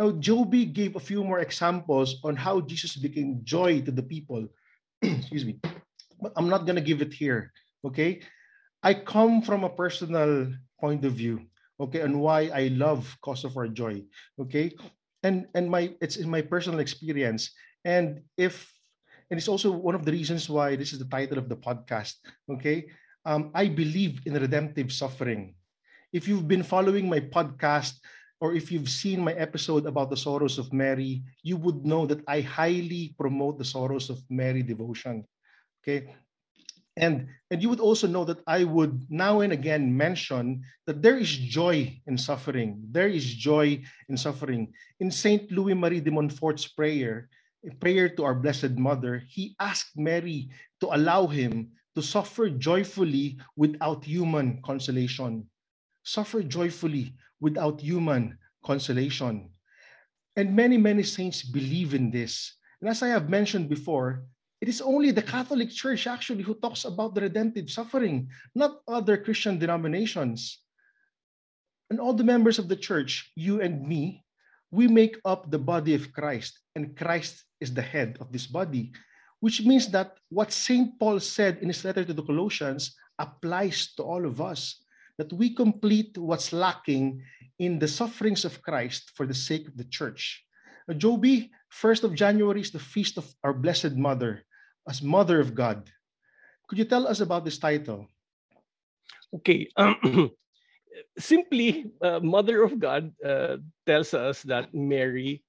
[0.02, 4.50] Now, Joby gave a few more examples on how Jesus became joy to the people.
[5.02, 5.62] Excuse me.
[6.18, 7.54] But I'm not going to give it here.
[7.86, 8.18] Okay.
[8.82, 10.50] I come from a personal
[10.82, 11.46] point of view.
[11.78, 12.02] Okay.
[12.02, 14.02] And why I love Cause of Our Joy.
[14.42, 14.74] Okay.
[15.22, 17.54] And and my it's in my personal experience.
[17.86, 18.74] And if
[19.30, 22.18] and it's also one of the reasons why this is the title of the podcast.
[22.50, 22.90] Okay.
[23.22, 25.54] Um, I believe in redemptive suffering.
[26.10, 28.02] If you've been following my podcast,
[28.42, 32.26] or if you've seen my episode about the sorrows of Mary, you would know that
[32.26, 35.22] I highly promote the sorrows of Mary devotion.
[35.78, 36.10] Okay.
[36.98, 41.22] And, and you would also know that I would now and again mention that there
[41.22, 42.82] is joy in suffering.
[42.90, 43.78] There is joy
[44.08, 44.74] in suffering.
[44.98, 45.46] In St.
[45.52, 47.30] Louis Marie de Montfort's prayer,
[47.78, 50.50] prayer to our Blessed Mother, he asked Mary
[50.80, 55.46] to allow him to suffer joyfully without human consolation.
[56.02, 59.50] Suffer joyfully without human consolation.
[60.38, 62.54] And many, many saints believe in this.
[62.80, 64.22] And as I have mentioned before,
[64.62, 69.18] it is only the Catholic Church actually who talks about the redemptive suffering, not other
[69.18, 70.62] Christian denominations.
[71.90, 74.22] And all the members of the church, you and me,
[74.70, 78.92] we make up the body of Christ, and Christ is the head of this body,
[79.40, 80.96] which means that what St.
[80.98, 84.80] Paul said in his letter to the Colossians applies to all of us
[85.18, 87.22] that we complete what's lacking
[87.58, 90.44] in the sufferings of Christ for the sake of the church.
[90.88, 94.42] Now, Joby, 1st of January is the feast of our Blessed Mother,
[94.88, 95.90] as Mother of God.
[96.68, 98.08] Could you tell us about this title?
[99.36, 99.68] Okay.
[99.76, 100.30] Um,
[101.18, 105.44] simply, uh, Mother of God uh, tells us that Mary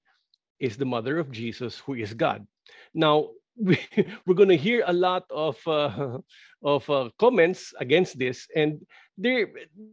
[0.60, 2.46] is the mother of Jesus, who is God.
[2.94, 3.78] Now, we,
[4.26, 6.18] we're going to hear a lot of uh,
[6.62, 8.80] of uh, comments against this, and
[9.16, 9.48] there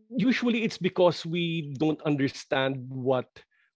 [0.10, 3.28] usually it's because we don't understand what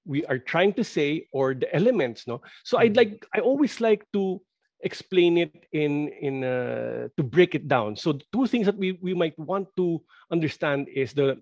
[0.06, 2.28] we are trying to say or the elements.
[2.28, 3.14] No, so I'd mm-hmm.
[3.14, 4.42] like I always like to
[4.82, 7.96] explain it in in uh, to break it down.
[7.96, 11.42] So two things that we we might want to understand is the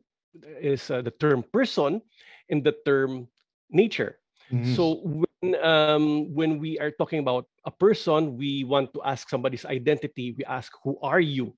[0.60, 2.02] is uh, the term person
[2.50, 3.28] and the term
[3.70, 4.20] nature.
[4.52, 4.76] Mm-hmm.
[4.76, 9.66] So when um, when we are talking about a person, we want to ask somebody's
[9.66, 10.36] identity.
[10.38, 11.54] We ask, "Who are you?"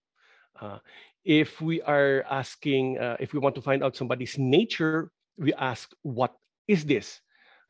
[0.59, 0.79] Uh,
[1.25, 5.91] if we are asking, uh, if we want to find out somebody's nature, we ask,
[6.03, 6.37] "What
[6.69, 7.19] is this?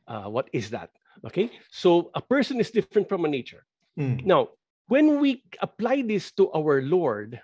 [0.06, 0.92] Uh, what is that?"
[1.24, 1.50] Okay.
[1.72, 3.64] So a person is different from a nature.
[3.98, 4.24] Mm.
[4.24, 4.52] Now,
[4.86, 7.40] when we apply this to our Lord,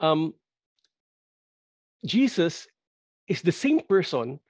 [0.00, 0.34] um,
[2.04, 2.66] Jesus
[3.28, 4.40] is the same person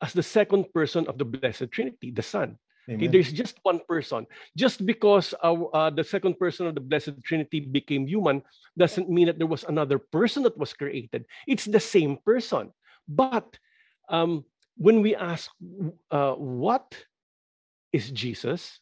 [0.00, 2.56] as the second person of the Blessed Trinity, the Son.
[2.90, 4.26] Okay, there's just one person.
[4.56, 8.42] Just because uh, the second person of the Blessed Trinity became human
[8.76, 11.24] doesn't mean that there was another person that was created.
[11.46, 12.72] It's the same person.
[13.06, 13.46] But
[14.08, 14.44] um,
[14.76, 15.50] when we ask,
[16.10, 16.90] uh, what
[17.92, 18.80] is Jesus?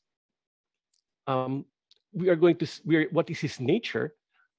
[1.26, 1.66] Um,
[2.12, 4.14] we are going to, we are, what is his nature?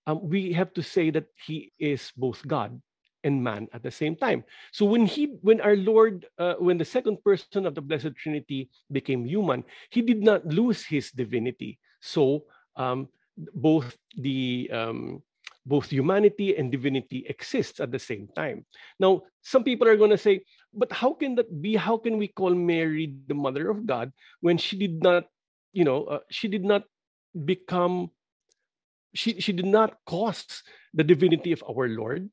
[0.05, 2.79] Um, we have to say that he is both God
[3.23, 4.43] and man at the same time.
[4.71, 8.69] So when he, when our Lord, uh, when the second person of the Blessed Trinity
[8.91, 11.79] became human, he did not lose his divinity.
[12.01, 15.21] So um, both the um,
[15.65, 18.65] both humanity and divinity exists at the same time.
[18.99, 20.41] Now, some people are going to say,
[20.73, 21.75] but how can that be?
[21.75, 25.25] How can we call Mary the mother of God when she did not,
[25.73, 26.83] you know, uh, she did not
[27.45, 28.09] become,
[29.13, 32.29] she, she did not cause the divinity of our Lord,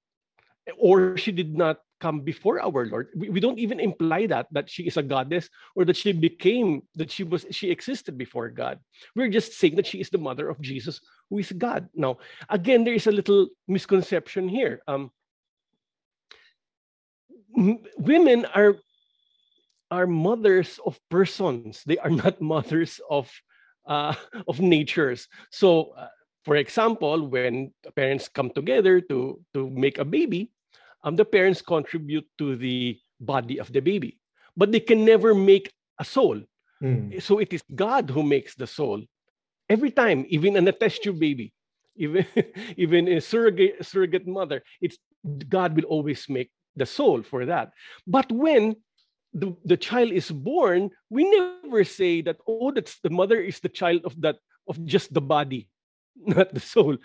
[0.77, 3.09] or she did not come before our Lord.
[3.17, 6.83] We, we don't even imply that that she is a goddess or that she became
[6.95, 8.79] that she was she existed before God.
[9.15, 11.01] We're just saying that she is the mother of Jesus,
[11.31, 11.89] who is God.
[11.95, 14.83] Now, again, there is a little misconception here.
[14.87, 15.11] Um,
[17.99, 18.77] women are
[19.91, 21.83] are mothers of persons.
[21.87, 23.31] They are not mothers of
[23.87, 24.15] uh,
[24.47, 25.27] of natures.
[25.51, 26.09] So, uh,
[26.45, 30.53] for example, when parents come together to to make a baby,
[31.05, 34.19] um, the parents contribute to the body of the baby,
[34.57, 36.41] but they can never make a soul.
[36.83, 37.23] Mm.
[37.23, 39.03] So it is God who makes the soul
[39.69, 41.53] every time, even in a test tube baby,
[41.97, 42.27] even
[42.77, 44.63] even a surrogate surrogate mother.
[44.81, 44.99] It's
[45.49, 47.73] God will always make the soul for that.
[48.07, 48.77] But when
[49.35, 53.69] the, the child is born, we never say that, oh, that's the mother is the
[53.69, 54.37] child of that
[54.69, 55.69] of just the body
[56.27, 56.97] not the soul.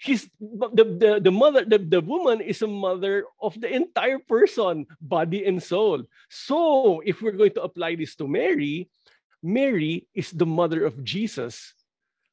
[0.00, 4.86] He's the, the, the mother, the, the woman is a mother of the entire person,
[5.00, 6.02] body and soul.
[6.28, 8.90] So if we're going to apply this to Mary,
[9.42, 11.74] Mary is the mother of Jesus,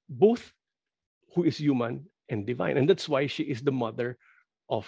[0.10, 0.54] both
[1.34, 2.78] who is human and divine.
[2.78, 4.18] And that's why she is the mother
[4.70, 4.88] of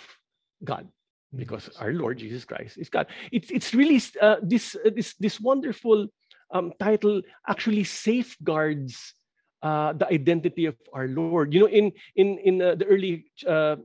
[0.63, 0.87] God.
[1.35, 3.07] Because our Lord Jesus Christ is God.
[3.31, 6.05] It's it's really uh, this uh, this this wonderful
[6.53, 9.15] um, title actually safeguards
[9.63, 11.53] uh, the identity of our Lord.
[11.53, 13.79] You know, in in in uh, the early uh,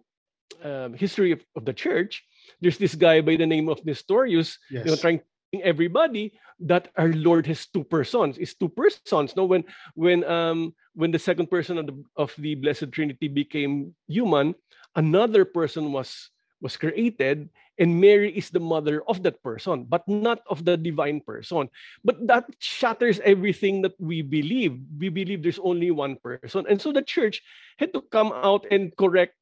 [0.62, 2.26] uh, history of, of, the church,
[2.60, 4.84] there's this guy by the name of Nestorius, yes.
[4.84, 6.34] you know, trying to tell everybody
[6.66, 8.36] that our Lord has two persons.
[8.38, 9.38] It's two persons.
[9.38, 9.62] No, when
[9.94, 14.58] when um when the second person of the of the Blessed Trinity became human,
[14.98, 20.42] another person was was created and Mary is the mother of that person, but not
[20.50, 21.70] of the divine person.
[22.04, 24.78] But that shatters everything that we believe.
[24.98, 26.66] We believe there's only one person.
[26.68, 27.42] And so the church
[27.78, 29.34] had to come out and correct,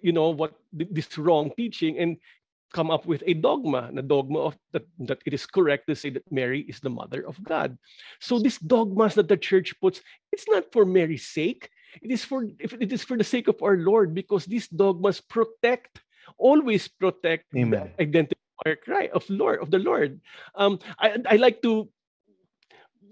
[0.00, 2.16] you know, what this wrong teaching and
[2.72, 6.10] come up with a dogma, a dogma of that, that it is correct to say
[6.10, 7.76] that Mary is the mother of God.
[8.20, 10.00] So these dogmas that the church puts,
[10.32, 11.68] it's not for Mary's sake.
[12.00, 16.00] It is for it is for the sake of our Lord because these dogmas protect
[16.38, 17.90] always protect Amen.
[17.96, 20.20] the identifier cry of Lord of the Lord.
[20.54, 21.88] Um, I, I like to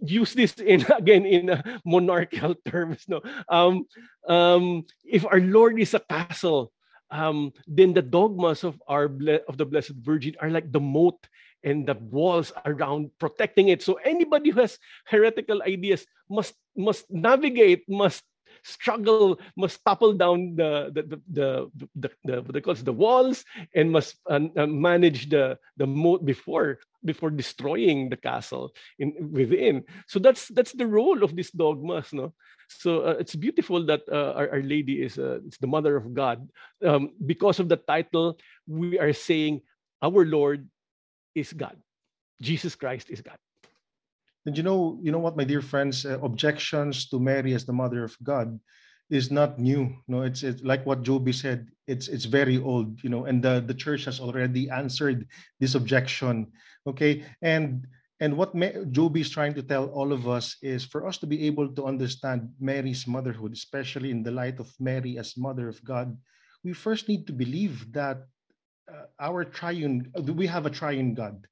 [0.02, 3.04] use this in again in uh, monarchical terms.
[3.08, 3.86] No, um,
[4.28, 6.72] um, if our Lord is a castle,
[7.10, 11.18] um, then the dogmas of our ble- of the Blessed Virgin are like the moat
[11.62, 13.82] and the walls around protecting it.
[13.82, 18.24] So anybody who has heretical ideas must must navigate, must
[18.64, 21.46] struggle, must topple down the the the the,
[21.96, 23.44] the, the, the, the, walls
[23.74, 29.84] and must uh, manage the the moat before before destroying the castle in within.
[30.06, 32.34] So that's that's the role of these dogmas, no.
[32.68, 36.48] So uh, it's beautiful that uh, our, our Lady is uh, the Mother of God.
[36.84, 39.62] Um, because of the title, we are saying
[40.02, 40.68] our Lord
[41.34, 41.76] is God.
[42.40, 43.38] Jesus Christ is God.
[44.46, 47.72] And you know, you know what, my dear friends, uh, objections to Mary as the
[47.72, 48.58] mother of God
[49.10, 49.92] is not new.
[50.08, 51.68] No, it's it's like what Joby said.
[51.86, 55.26] It's it's very old, you know, and the the church has already answered
[55.58, 56.46] this objection.
[56.86, 57.86] Okay, and
[58.20, 58.54] and what
[58.92, 61.86] Joby is trying to tell all of us is for us to be able to
[61.86, 66.16] understand Mary's motherhood, especially in the light of Mary as mother of God,
[66.62, 68.28] we first need to believe that
[68.92, 71.46] uh, our triune, we have a triune God.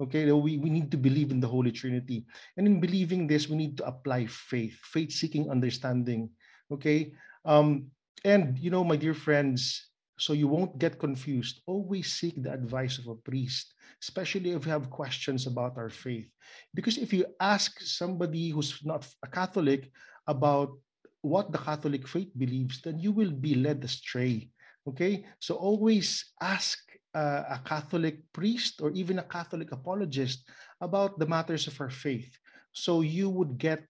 [0.00, 2.24] Okay, we, we need to believe in the Holy Trinity.
[2.56, 6.30] And in believing this, we need to apply faith, faith seeking understanding.
[6.72, 7.12] Okay.
[7.44, 7.92] Um,
[8.24, 12.98] and you know, my dear friends, so you won't get confused, always seek the advice
[12.98, 16.28] of a priest, especially if you have questions about our faith.
[16.74, 19.90] Because if you ask somebody who's not a Catholic
[20.26, 20.76] about
[21.22, 24.48] what the Catholic faith believes, then you will be led astray.
[24.88, 26.78] Okay, so always ask
[27.14, 30.48] uh, a Catholic priest or even a Catholic apologist
[30.80, 32.38] about the matters of our faith.
[32.72, 33.84] So you would get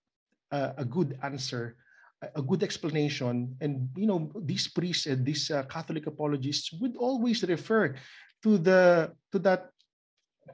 [0.53, 1.76] uh, a good answer,
[2.34, 3.57] a good explanation.
[3.61, 7.94] And, you know, these priests and these uh, Catholic apologists would always refer
[8.42, 9.70] to the to that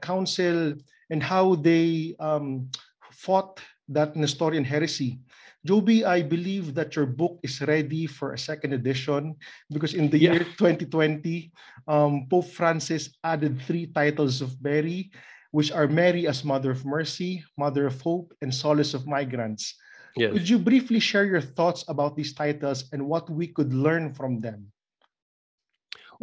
[0.01, 0.75] council
[1.09, 2.69] and how they um,
[3.11, 5.19] fought that Nestorian heresy.
[5.67, 9.35] Joby, I believe that your book is ready for a second edition
[9.69, 10.39] because in the yeah.
[10.39, 11.51] year 2020,
[11.91, 15.11] um, Pope Francis added three titles of Mary,
[15.51, 19.75] which are Mary as Mother of Mercy, Mother of Hope, and Solace of Migrants.
[20.15, 20.31] Yes.
[20.31, 24.39] Could you briefly share your thoughts about these titles and what we could learn from
[24.39, 24.71] them?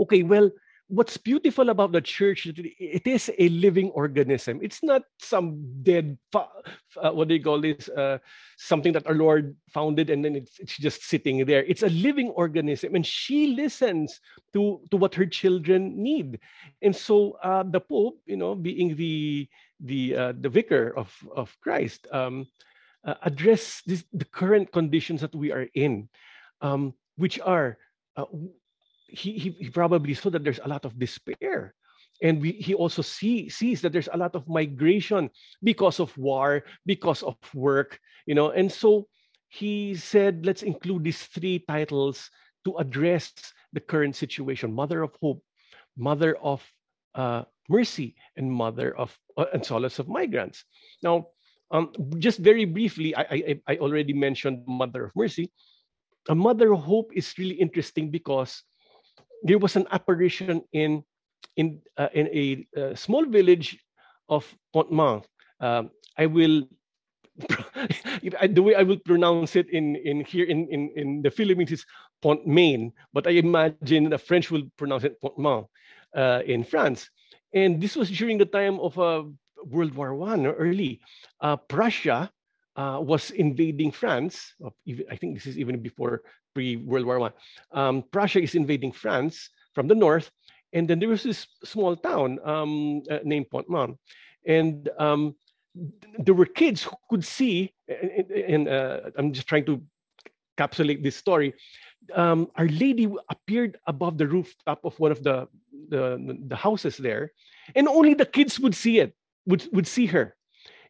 [0.01, 0.51] Okay, well,
[0.89, 4.61] what's beautiful about the church it is a living organism.
[4.62, 8.18] It's not some dead uh, what do you call this uh,
[8.59, 11.64] something that our lord founded and then it's, it's just sitting there.
[11.64, 14.20] It's a living organism and she listens
[14.53, 16.39] to to what her children need.
[16.82, 19.49] And so uh, the pope you know being the
[19.80, 22.47] the uh, the vicar of of christ um,
[23.05, 26.09] uh, address this, the current conditions that we are in
[26.61, 27.76] um, which are
[28.16, 28.24] uh,
[29.15, 31.75] he, he, he probably saw that there's a lot of despair.
[32.23, 35.31] And we, he also see, sees that there's a lot of migration
[35.62, 38.51] because of war because of work you know.
[38.51, 39.07] And so
[39.49, 42.31] he said let's include these three titles
[42.65, 43.33] to address
[43.73, 44.73] the current situation.
[44.73, 45.43] Mother of hope
[45.97, 46.62] mother of
[47.15, 50.65] uh, mercy and mother of uh, and solace of migrants.
[51.03, 51.29] Now
[51.71, 55.53] um, just very briefly I, I, I already mentioned mother of mercy.
[56.29, 58.62] A mother of hope is really interesting because
[59.45, 61.05] there was an apparition in
[61.57, 63.78] in uh, in a uh, small village
[64.28, 65.22] of Pontmain.
[65.61, 66.64] Um, I will
[67.38, 71.84] the way I will pronounce it in in here in in, in the Philippines is
[72.22, 75.68] Pontmain, but I imagine the French will pronounce it Pontmain
[76.16, 77.11] uh, in France.
[77.53, 79.22] And this was during the time of uh,
[79.66, 81.01] World War One early.
[81.40, 82.30] Uh, Prussia
[82.76, 84.55] uh, was invading France.
[85.11, 86.22] I think this is even before
[86.55, 87.33] pre-World War One.
[87.73, 90.31] Um, Prussia is invading France from the north,
[90.73, 93.99] and then there was this small town um, uh, named Pontmain,
[94.47, 95.35] and um,
[96.19, 97.75] there were kids who could see.
[97.89, 99.83] And, and uh, I'm just trying to
[100.57, 101.53] capsulate this story.
[102.15, 105.49] Um, Our Lady appeared above the rooftop of one of the,
[105.89, 107.33] the the houses there,
[107.75, 109.15] and only the kids would see it,
[109.47, 110.37] would would see her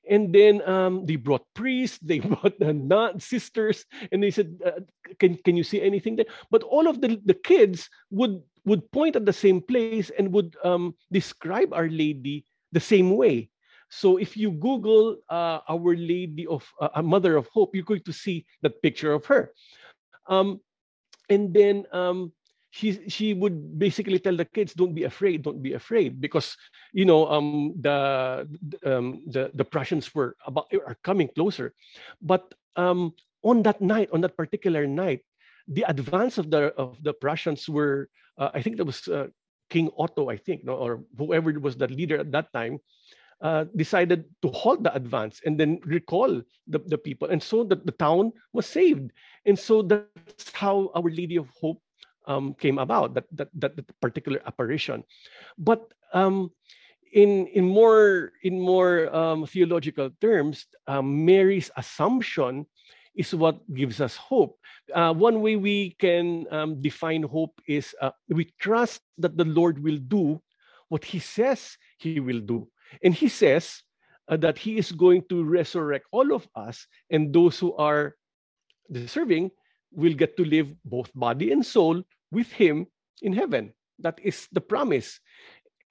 [0.09, 4.81] and then um, they brought priests, they brought the sisters, and they said, uh,
[5.19, 9.17] "Can can you see anything there?" But all of the the kids would would point
[9.17, 13.51] at the same place and would um, describe Our Lady the same way.
[13.89, 18.03] So if you Google uh, Our Lady of uh, a Mother of Hope, you're going
[18.09, 19.53] to see that picture of her.
[20.27, 20.61] Um,
[21.29, 22.33] and then um,
[22.75, 26.59] she she would basically tell the kids don't be afraid don't be afraid because
[26.91, 28.43] you know um the
[28.83, 31.71] um the the prussians were about are coming closer
[32.19, 33.15] but um
[33.47, 35.23] on that night on that particular night
[35.71, 38.11] the advance of the of the prussians were
[38.43, 39.31] uh, i think that was uh,
[39.71, 42.83] king otto i think no, or whoever was the leader at that time
[43.39, 47.29] uh, decided to halt the advance and then recall the, the people.
[47.29, 49.11] And so the, the town was saved.
[49.45, 51.84] And so that's how Our Lady of Hope
[52.27, 55.05] um, came about, that, that, that particular apparition.
[55.59, 56.51] But um,
[57.13, 62.67] in, in more, in more um, theological terms, um, Mary's assumption
[63.15, 64.59] is what gives us hope.
[64.93, 69.83] Uh, one way we can um, define hope is uh, we trust that the Lord
[69.83, 70.43] will do
[70.89, 72.69] what he says he will do.
[73.03, 73.83] And he says
[74.29, 78.15] uh, that he is going to resurrect all of us and those who are
[78.91, 79.51] deserving
[79.93, 82.87] will get to live both body and soul with him
[83.23, 83.73] in heaven.
[84.01, 85.21] That is the promise.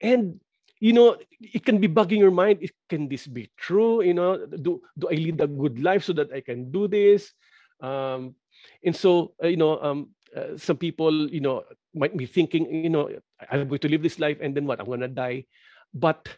[0.00, 0.40] And
[0.80, 2.58] you know, it can be bugging your mind.
[2.60, 4.02] It, Can this be true?
[4.02, 7.32] You know, do do I lead a good life so that I can do this?
[7.80, 8.36] Um,
[8.84, 11.64] and so, uh, you know, um, uh, some people, you know,
[11.94, 13.08] might be thinking, you know,
[13.50, 14.80] I'm going to live this life and then what?
[14.80, 15.46] I'm going to die.
[15.94, 16.28] But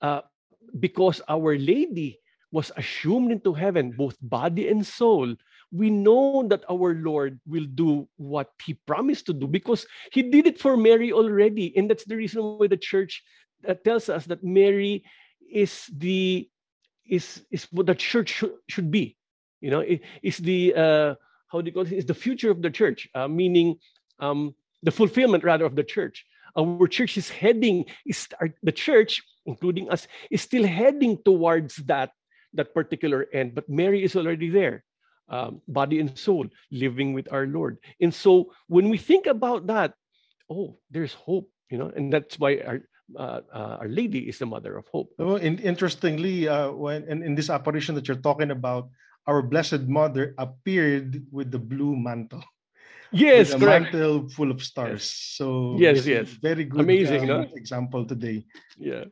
[0.00, 0.22] uh,
[0.78, 2.20] because Our Lady
[2.52, 5.34] was assumed into heaven, both body and soul,
[5.72, 10.46] we know that our Lord will do what he promised to do because he did
[10.46, 11.76] it for Mary already.
[11.76, 13.22] And that's the reason why the church
[13.66, 15.04] uh, tells us that Mary
[15.50, 16.48] is the
[17.08, 19.16] is is what the church should, should be.
[19.60, 21.14] You know, it is the uh,
[21.48, 21.92] how do you call it?
[21.92, 21.98] it?
[21.98, 23.78] Is the future of the church, uh, meaning
[24.18, 26.26] um, the fulfillment rather of the church.
[26.58, 32.10] Our church is heading is our, the church, including us, is still heading towards that
[32.54, 33.54] that particular end.
[33.54, 34.82] But Mary is already there
[35.30, 37.78] um, body and soul, living with our Lord.
[38.00, 39.94] And so when we think about that,
[40.50, 42.82] oh, there's hope, you know, and that's why our
[43.16, 45.10] uh, uh, Our Lady is the mother of hope.
[45.18, 48.88] Oh, and interestingly, uh, when in, in this apparition that you're talking about,
[49.26, 52.44] our Blessed Mother appeared with the blue mantle.
[53.10, 53.92] Yes, with correct.
[53.92, 55.02] mantle full of stars.
[55.02, 55.34] Yes.
[55.34, 56.80] So yes, yes, very good.
[56.80, 57.50] Amazing, um, no?
[57.54, 58.46] example today.
[58.78, 59.10] Yeah.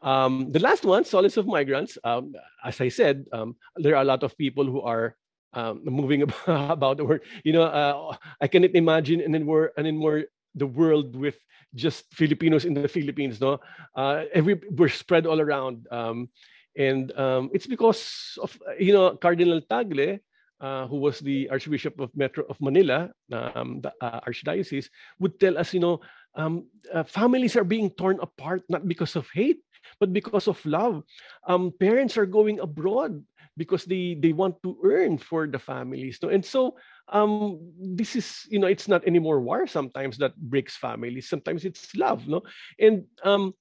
[0.00, 1.98] Um, the last one, solace of migrants.
[2.04, 2.32] Um,
[2.64, 5.17] as I said, um, there are a lot of people who are
[5.52, 7.20] um, moving about the world.
[7.44, 10.24] You know, uh, I cannot imagine an more an more
[10.54, 11.36] the world with
[11.74, 13.40] just Filipinos in the Philippines.
[13.40, 13.60] No,
[13.94, 16.28] uh, every we're spread all around, um,
[16.76, 20.18] and um, it's because of you know Cardinal Tagle.
[20.58, 24.90] Uh, who was the Archbishop of Metro of Manila, um, the uh, Archdiocese,
[25.20, 26.00] would tell us, you know,
[26.34, 29.62] um, uh, families are being torn apart not because of hate,
[30.00, 31.02] but because of love.
[31.46, 33.22] Um, parents are going abroad
[33.58, 36.30] because they they want to earn for the families no?
[36.30, 36.78] and so
[37.10, 41.28] um this is you know it's not anymore war sometimes that breaks families.
[41.28, 42.42] Sometimes it's love no?
[42.78, 43.54] And um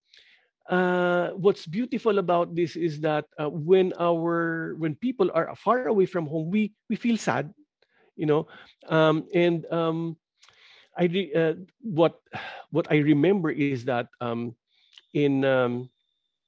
[0.69, 6.05] uh, what's beautiful about this is that uh, when our when people are far away
[6.05, 7.53] from home we we feel sad
[8.15, 8.47] you know?
[8.89, 10.17] Um, and um,
[10.97, 12.19] I re, uh, what
[12.71, 14.49] what I remember is that um,
[15.07, 15.89] in um,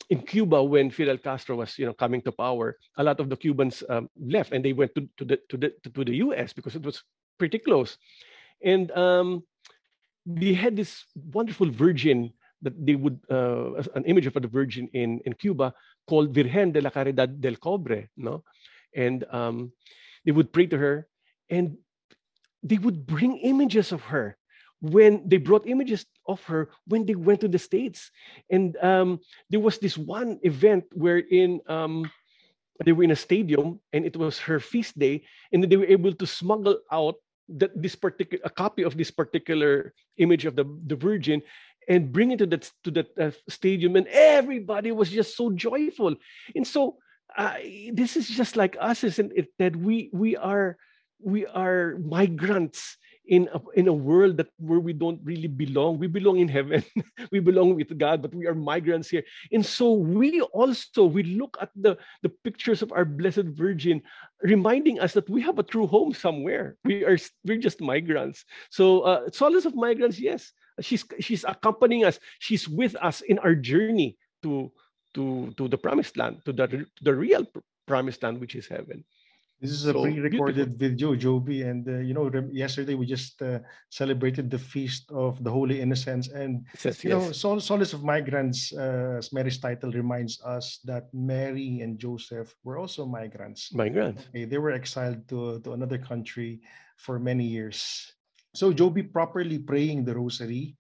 [0.10, 3.38] in Cuba when Fidel Castro was you know coming to power, a lot of the
[3.38, 6.54] Cubans um, left and they went to, to the to the to the U.S.
[6.54, 7.04] because it was
[7.38, 7.98] pretty close,
[8.64, 9.44] and um,
[10.26, 15.22] they had this wonderful virgin that they would uh, an image of the virgin in
[15.26, 15.74] in Cuba
[16.08, 18.44] called Virgen de la Caridad del Cobre, no,
[18.96, 19.72] and um,
[20.26, 21.08] they would pray to her,
[21.50, 21.78] and
[22.64, 24.36] they would bring images of her
[24.82, 28.12] when they brought images of her when they went to the states.
[28.50, 29.20] And um,
[29.50, 32.10] there was this one event wherein um,
[32.86, 36.14] they were in a stadium and it was her feast day and they were able
[36.14, 37.16] to smuggle out
[37.50, 41.42] that this particular a copy of this particular image of the, the virgin
[41.90, 46.16] and bring it to that to that uh, stadium and everybody was just so joyful.
[46.56, 46.98] And so
[47.36, 47.58] uh,
[47.92, 49.50] this is just like us isn't it?
[49.58, 50.78] That we we are
[51.20, 52.98] we are migrants
[53.30, 56.02] in a, in a world that where we don't really belong.
[56.02, 56.84] We belong in heaven.
[57.32, 59.24] we belong with God, but we are migrants here.
[59.54, 64.02] And so we also we look at the the pictures of our blessed Virgin,
[64.42, 66.76] reminding us that we have a true home somewhere.
[66.84, 68.44] We are we're just migrants.
[68.74, 70.52] So uh, solace of migrants, yes,
[70.82, 72.20] she's she's accompanying us.
[72.42, 74.74] She's with us in our journey to
[75.14, 77.46] to to the promised land, to the to the real
[77.86, 79.06] promised land, which is heaven.
[79.60, 83.60] This is a so pre-recorded video, Joby, and uh, you know, yesterday we just uh,
[83.90, 87.20] celebrated the feast of the Holy Innocents, and yes, you yes.
[87.20, 92.56] know, Sol- Solace of Migrants, uh, as Mary's title reminds us that Mary and Joseph
[92.64, 93.76] were also migrants.
[93.76, 94.24] Migrants.
[94.32, 96.64] Okay, they were exiled to to another country
[96.96, 98.08] for many years.
[98.56, 100.80] So Joby properly praying the Rosary,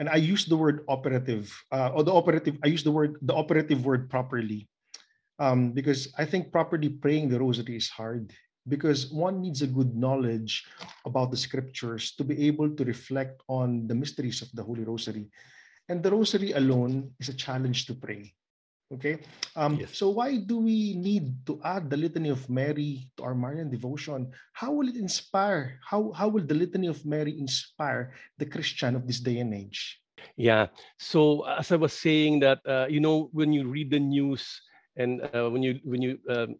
[0.00, 2.56] and I use the word operative, uh, or the operative.
[2.64, 4.64] I use the word the operative word properly
[5.38, 8.32] um, because I think properly praying the rosary is hard
[8.68, 10.64] because one needs a good knowledge
[11.04, 15.28] about the scriptures to be able to reflect on the mysteries of the Holy Rosary.
[15.88, 18.32] And the rosary alone is a challenge to pray.
[18.92, 19.18] Okay.
[19.56, 19.96] Um, yes.
[19.96, 24.30] So why do we need to add the Litany of Mary to our Marian devotion?
[24.52, 25.80] How will it inspire?
[25.82, 30.00] How how will the Litany of Mary inspire the Christian of this day and age?
[30.36, 30.68] Yeah.
[31.00, 34.46] So as I was saying that uh, you know when you read the news
[34.96, 36.56] and uh, when you when you um,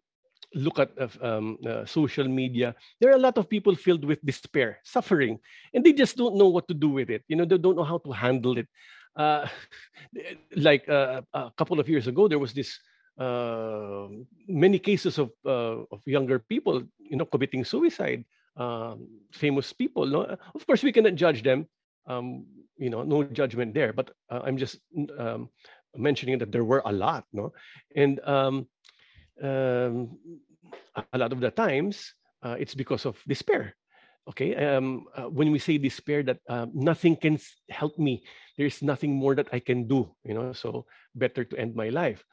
[0.53, 4.23] look at uh, um, uh, social media, there are a lot of people filled with
[4.25, 5.39] despair, suffering,
[5.73, 7.23] and they just don't know what to do with it.
[7.27, 8.67] You know, they don't know how to handle it.
[9.15, 9.47] Uh,
[10.55, 12.79] like uh, a couple of years ago, there was this
[13.17, 14.07] uh,
[14.47, 18.25] many cases of of younger people, you know, committing suicide.
[18.57, 20.05] Um, famous people.
[20.05, 20.21] No?
[20.55, 21.67] Of course, we cannot judge them.
[22.07, 22.45] Um,
[22.77, 23.91] you know, no judgment there.
[23.91, 24.79] But I'm just
[25.19, 25.49] um,
[25.97, 27.53] mentioning that there were a lot, no,
[27.95, 28.67] and um,
[29.41, 30.17] um,
[31.13, 33.75] a lot of the times uh, it's because of despair.
[34.27, 37.37] Okay, um, uh, when we say despair, that uh, nothing can
[37.69, 38.23] help me,
[38.57, 42.23] there's nothing more that I can do, you know, so better to end my life.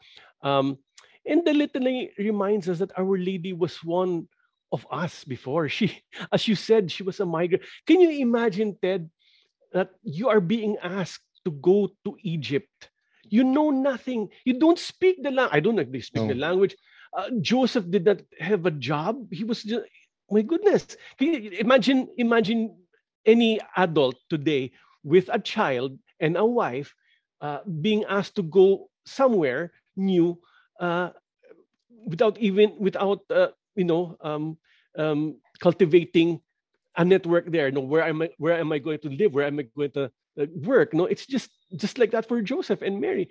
[0.42, 0.78] Um,
[1.26, 4.26] and the litany reminds us that Our Lady was one
[4.72, 5.68] of us before.
[5.68, 6.00] She,
[6.32, 7.64] as you said, she was a migrant.
[7.86, 9.10] Can you imagine, Ted,
[9.72, 12.88] that you are being asked to go to Egypt
[13.32, 14.28] you know nothing.
[14.44, 15.56] You don't speak the language.
[15.56, 16.28] I don't know if they speak no.
[16.28, 16.76] the language.
[17.16, 19.24] Uh, Joseph did not have a job.
[19.32, 19.88] He was just,
[20.30, 20.96] my goodness.
[21.16, 22.76] Can you imagine, imagine
[23.24, 24.72] any adult today
[25.02, 26.94] with a child and a wife
[27.40, 30.38] uh, being asked to go somewhere new
[30.78, 31.10] uh,
[32.04, 34.58] without even, without, uh, you know, um,
[34.98, 36.40] um, cultivating
[36.96, 37.70] a network there.
[37.70, 38.28] No, where am I?
[38.36, 39.32] Where am I going to live?
[39.32, 40.92] Where am I going to uh, work?
[40.92, 43.30] No, it's just just like that for Joseph and Mary,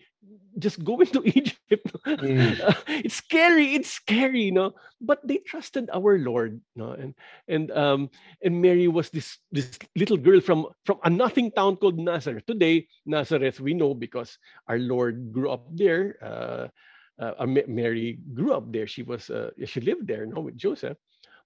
[0.58, 1.88] just going to Egypt.
[2.06, 2.60] Mm.
[2.60, 3.74] Uh, it's scary.
[3.76, 4.74] It's scary, you know.
[5.00, 6.92] But they trusted our Lord, you know?
[6.92, 7.16] and
[7.48, 8.10] and um
[8.44, 12.46] and Mary was this this little girl from from a nothing town called Nazareth.
[12.46, 14.38] Today, Nazareth we know because
[14.68, 16.18] our Lord grew up there.
[16.22, 16.68] Uh,
[17.22, 18.88] uh, Mary grew up there.
[18.88, 20.98] She was uh, she lived there, you know, with Joseph.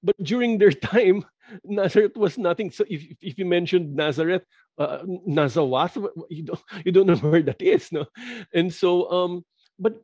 [0.06, 1.26] But during their time,
[1.66, 2.70] Nazareth was nothing.
[2.70, 4.46] So if, if you mentioned Nazareth,
[4.78, 5.98] uh, Nazawath,
[6.30, 8.06] you don't you don't know where that is, no.
[8.54, 9.46] And so, um,
[9.80, 9.98] but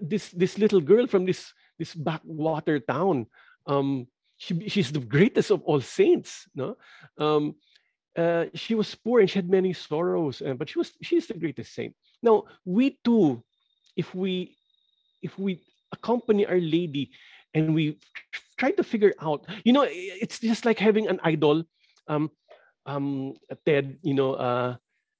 [0.00, 3.26] this this little girl from this this backwater town,
[3.66, 4.08] um,
[4.38, 6.76] she she's the greatest of all saints, no.
[7.20, 7.56] Um,
[8.16, 11.36] uh, she was poor and she had many sorrows, uh, but she was she's the
[11.36, 11.92] greatest saint.
[12.22, 13.44] Now we too,
[13.94, 14.56] if we
[15.20, 15.60] if we
[15.92, 17.10] accompany Our Lady
[17.56, 17.98] and we
[18.58, 21.64] try to figure out you know it's just like having an idol
[22.08, 22.30] um
[22.86, 23.34] um
[23.64, 24.76] ted you know uh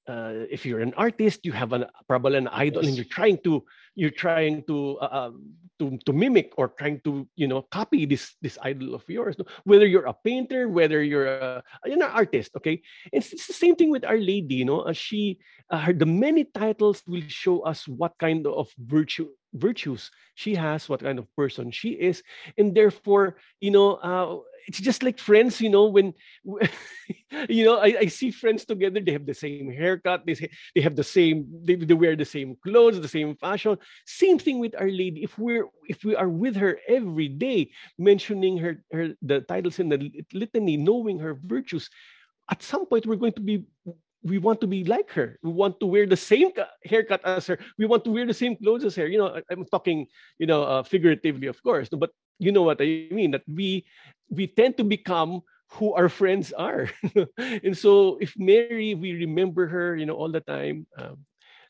[0.09, 2.89] uh, if you're an artist, you have an probably an idol, yes.
[2.89, 3.65] and you're trying to
[3.95, 8.35] you're trying to uh, um, to to mimic or trying to you know copy this
[8.41, 9.37] this idol of yours.
[9.65, 12.83] Whether you're a painter, whether you're a you're an artist, okay.
[13.13, 14.57] It's, it's the same thing with Our Lady.
[14.57, 15.39] You know, uh, she
[15.71, 20.89] uh, her the many titles will show us what kind of virtue virtues she has,
[20.89, 22.23] what kind of person she is,
[22.59, 26.13] and therefore, you know, uh, it's just like friends, you know, when
[27.49, 30.81] you know, I, I see friends together, they have the same haircut, they say, they
[30.81, 33.79] have the same, they, they wear the same clothes, the same fashion.
[34.07, 35.23] Same thing with Our Lady.
[35.23, 39.89] If we're if we are with her every day, mentioning her her the titles in
[39.89, 41.89] the litany, knowing her virtues,
[42.51, 43.65] at some point we're going to be
[44.27, 45.39] we want to be like her.
[45.43, 46.51] We want to wear the same
[46.85, 47.59] haircut as her.
[47.79, 49.07] We want to wear the same clothes as her.
[49.07, 50.07] You know, I'm talking,
[50.39, 53.31] you know, uh, figuratively, of course, but you know what I mean.
[53.31, 53.87] That we
[54.29, 55.47] we tend to become
[55.79, 56.91] who our friends are,
[57.39, 61.23] and so if Mary, we remember her, you know, all the time, um,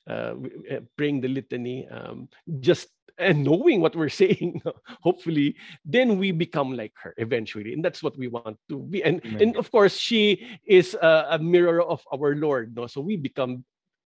[0.09, 0.35] uh,
[0.71, 2.29] uh praying the litany, um,
[2.61, 2.89] just
[3.19, 4.61] and knowing what we're saying
[5.01, 9.03] hopefully then we become like her eventually and that's what we want to be.
[9.03, 12.87] And and of course she is a, a, mirror of our lord no?
[12.87, 13.65] So we become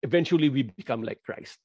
[0.03, 1.57] eventually we become like christ.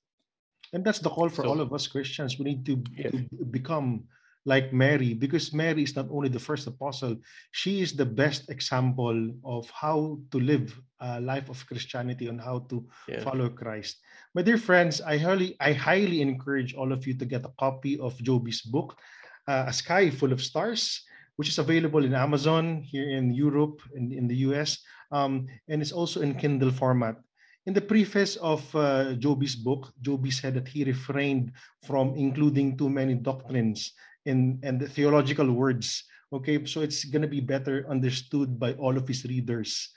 [0.73, 2.39] And that's the call for so, all of us christians.
[2.39, 3.13] We need to, yes.
[3.13, 4.05] to become
[4.45, 7.17] like Mary, because Mary is not only the first apostle,
[7.53, 12.67] she is the best example of how to live a life of Christianity and how
[12.71, 13.23] to yeah.
[13.23, 13.99] follow Christ.
[14.35, 17.99] My dear friends, I highly, I highly encourage all of you to get a copy
[17.99, 18.99] of Joby's book,
[19.47, 21.03] uh, A Sky Full of Stars,
[21.37, 24.79] which is available in Amazon here in Europe and in the US,
[25.13, 27.17] um, and it's also in Kindle format.
[27.65, 31.53] In the preface of uh, Joby's book, Joby said that he refrained
[31.87, 33.93] from including too many doctrines
[34.27, 36.05] in and the theological words.
[36.33, 39.91] Okay, so it's gonna be better understood by all of his readers.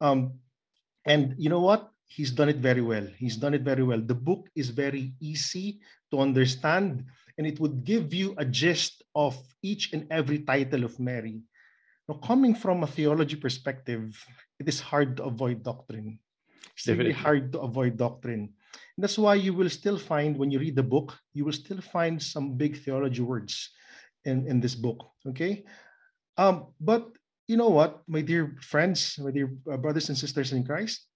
[0.00, 0.40] Um,
[1.04, 1.90] and you know what?
[2.06, 3.06] He's done it very well.
[3.16, 4.00] He's done it very well.
[4.00, 5.80] The book is very easy
[6.10, 7.04] to understand,
[7.38, 11.40] and it would give you a gist of each and every title of Mary.
[12.08, 14.12] Now, coming from a theology perspective,
[14.58, 16.18] it is hard to avoid doctrine.
[16.74, 17.12] It's Definitely.
[17.12, 18.52] really hard to avoid doctrine.
[18.96, 21.80] And that's why you will still find, when you read the book, you will still
[21.80, 23.70] find some big theology words
[24.24, 25.04] in, in this book.
[25.28, 25.64] Okay.
[26.36, 27.08] Um, but
[27.48, 31.06] you know what, my dear friends, my dear uh, brothers and sisters in Christ,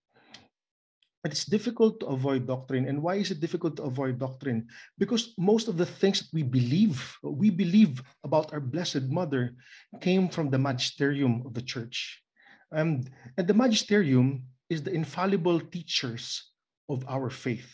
[1.24, 2.88] it's difficult to avoid doctrine.
[2.88, 4.68] And why is it difficult to avoid doctrine?
[4.98, 9.54] Because most of the things that we believe, we believe about our Blessed Mother,
[10.00, 12.22] came from the magisterium of the church.
[12.70, 16.52] And, and the magisterium is the infallible teachers
[16.88, 17.68] of our faith.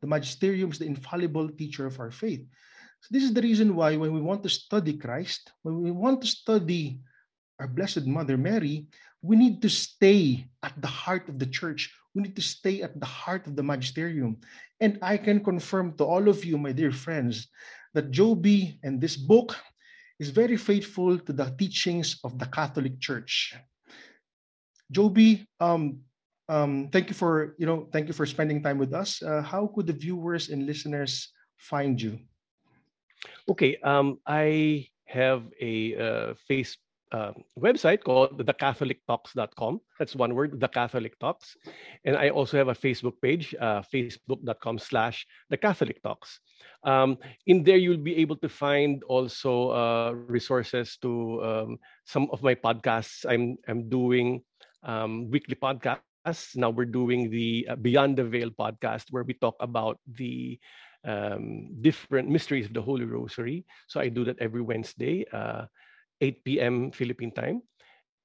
[0.00, 2.44] The magisterium is the infallible teacher of our faith.
[3.00, 6.20] So this is the reason why when we want to study Christ, when we want
[6.22, 7.00] to study
[7.58, 8.86] our Blessed Mother Mary,
[9.22, 11.92] we need to stay at the heart of the church.
[12.14, 14.38] We need to stay at the heart of the magisterium.
[14.80, 17.48] And I can confirm to all of you, my dear friends,
[17.94, 19.56] that Joby and this book
[20.18, 23.54] is very faithful to the teachings of the Catholic Church.
[24.90, 26.00] Joby, um,
[26.48, 29.22] um, thank you for you know thank you for spending time with us.
[29.22, 32.18] Uh, how could the viewers and listeners find you?
[33.48, 36.76] Okay, um, I have a uh, face
[37.12, 39.80] uh, website called thecatholictalks.com.
[39.98, 41.56] That's one word, the Catholic Talks,
[42.04, 46.40] and I also have a Facebook page, uh, facebook.com slash the Catholic Talks.
[46.82, 52.42] Um, in there, you'll be able to find also uh, resources to um, some of
[52.42, 53.26] my podcasts.
[53.26, 54.42] I'm I'm doing
[54.82, 56.06] um, weekly podcasts
[56.56, 60.58] now we're doing the uh, Beyond the Veil podcast, where we talk about the
[61.04, 63.64] um, different mysteries of the Holy Rosary.
[63.86, 65.66] So I do that every Wednesday, uh,
[66.20, 66.90] 8 p.m.
[66.90, 67.62] Philippine time.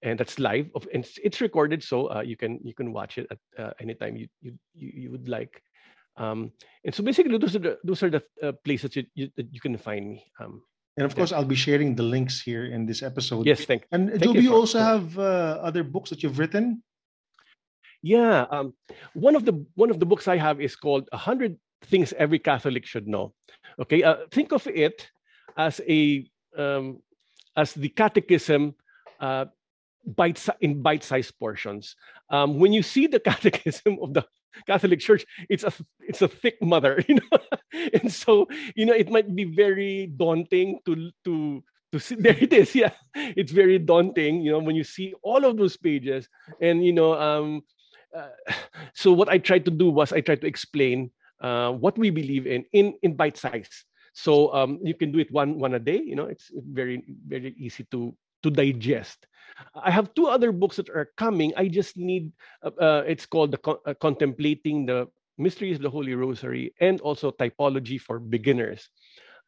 [0.02, 0.70] and that's live.
[0.94, 4.18] And it's, it's recorded, so uh, you can you can watch it at uh, anytime
[4.18, 5.62] you, you you would like.
[6.18, 6.52] Um,
[6.84, 9.62] and so basically, those are the those are the uh, places that you, that you
[9.62, 10.26] can find me.
[10.40, 10.64] Um,
[10.98, 13.46] and of course, I'll be sharing the links here in this episode.
[13.46, 13.86] Yes, thank.
[13.92, 16.84] And thank Joby, you, you also have uh, other books that you've written.
[18.02, 18.74] Yeah, um,
[19.14, 22.40] one of the one of the books I have is called "A Hundred Things Every
[22.40, 23.34] Catholic Should Know."
[23.80, 25.10] Okay, uh, think of it
[25.58, 26.26] as a
[26.58, 27.02] um,
[27.56, 28.76] as the catechism
[29.20, 29.46] uh,
[30.06, 31.96] bite in bite-sized portions.
[32.30, 34.26] Um, when you see the catechism of the
[34.68, 37.40] Catholic Church, it's a it's a thick mother, you know,
[37.94, 42.16] and so you know it might be very daunting to to to see.
[42.20, 45.78] There it is, yeah, it's very daunting, you know, when you see all of those
[45.78, 46.28] pages,
[46.62, 47.62] and you know, um,
[48.94, 52.48] so what I tried to do was I tried to explain uh, what we believe
[52.48, 53.86] in in in bite size.
[54.14, 56.02] So um, you can do it one one a day.
[56.02, 59.28] You know, it's very very easy to to digest.
[59.76, 61.54] I have two other books that are coming.
[61.56, 62.32] I just need.
[62.64, 65.08] Uh, uh it's called the uh, contemplating the
[65.38, 68.90] mysteries of the Holy Rosary and also typology for beginners.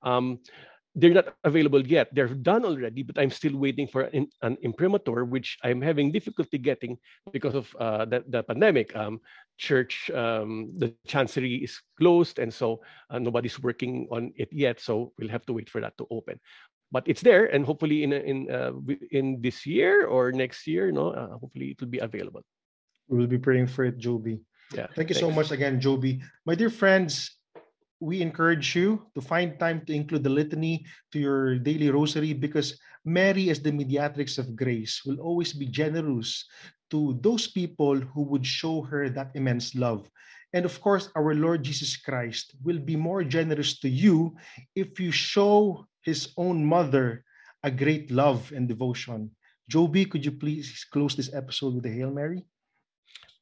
[0.01, 0.39] Um,
[0.95, 2.13] they're not available yet.
[2.13, 6.57] They're done already, but I'm still waiting for an, an imprimatur, which I'm having difficulty
[6.57, 6.97] getting
[7.31, 8.95] because of uh, the, the pandemic.
[8.95, 9.19] Um,
[9.57, 14.79] church, um, the chancery is closed, and so uh, nobody's working on it yet.
[14.79, 16.39] So we'll have to wait for that to open.
[16.91, 18.73] But it's there, and hopefully in in uh,
[19.09, 22.41] in this year or next year, know, uh, hopefully it will be available.
[23.07, 24.41] We will be praying for it, Joby.
[24.73, 24.87] Yeah.
[24.93, 25.19] Thank you thanks.
[25.19, 26.21] so much again, Joby.
[26.45, 27.33] My dear friends,
[28.03, 32.75] we encourage you to find time to include the litany to your daily rosary because
[33.05, 36.43] Mary, as the mediatrix of grace, will always be generous
[36.91, 40.03] to those people who would show her that immense love.
[40.51, 44.35] And of course, our Lord Jesus Christ will be more generous to you
[44.75, 47.23] if you show his own mother
[47.63, 49.31] a great love and devotion.
[49.69, 52.45] Joby, could you please close this episode with a Hail Mary?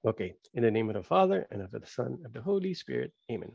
[0.05, 0.35] Okay.
[0.53, 3.11] In the name of the Father, and of the Son, and of the Holy Spirit.
[3.29, 3.51] Amen.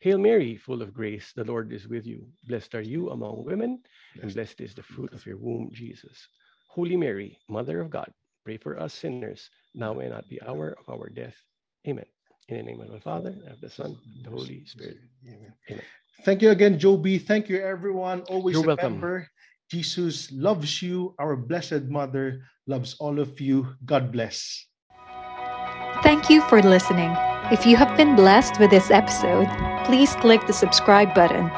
[0.00, 2.26] Hail Mary, full of grace, the Lord is with you.
[2.48, 3.80] Blessed are you among women,
[4.22, 6.26] and blessed is the fruit of your womb, Jesus.
[6.68, 8.10] Holy Mary, Mother of God,
[8.42, 11.36] pray for us sinners, now and at the hour of our death.
[11.86, 12.06] Amen.
[12.48, 14.96] In the name of the Father, and of the Son, and the Holy Spirit.
[15.28, 15.52] Amen.
[15.70, 15.84] Amen.
[16.24, 17.18] Thank you again, Joby.
[17.18, 18.22] Thank you, everyone.
[18.22, 19.28] Always You're remember, welcome.
[19.70, 21.14] Jesus loves you.
[21.18, 23.68] Our Blessed Mother loves all of you.
[23.84, 24.64] God bless.
[26.02, 27.14] Thank you for listening.
[27.52, 29.48] If you have been blessed with this episode,
[29.84, 31.50] please click the subscribe button.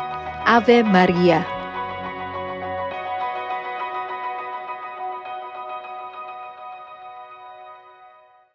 [0.46, 1.61] Ave Maria.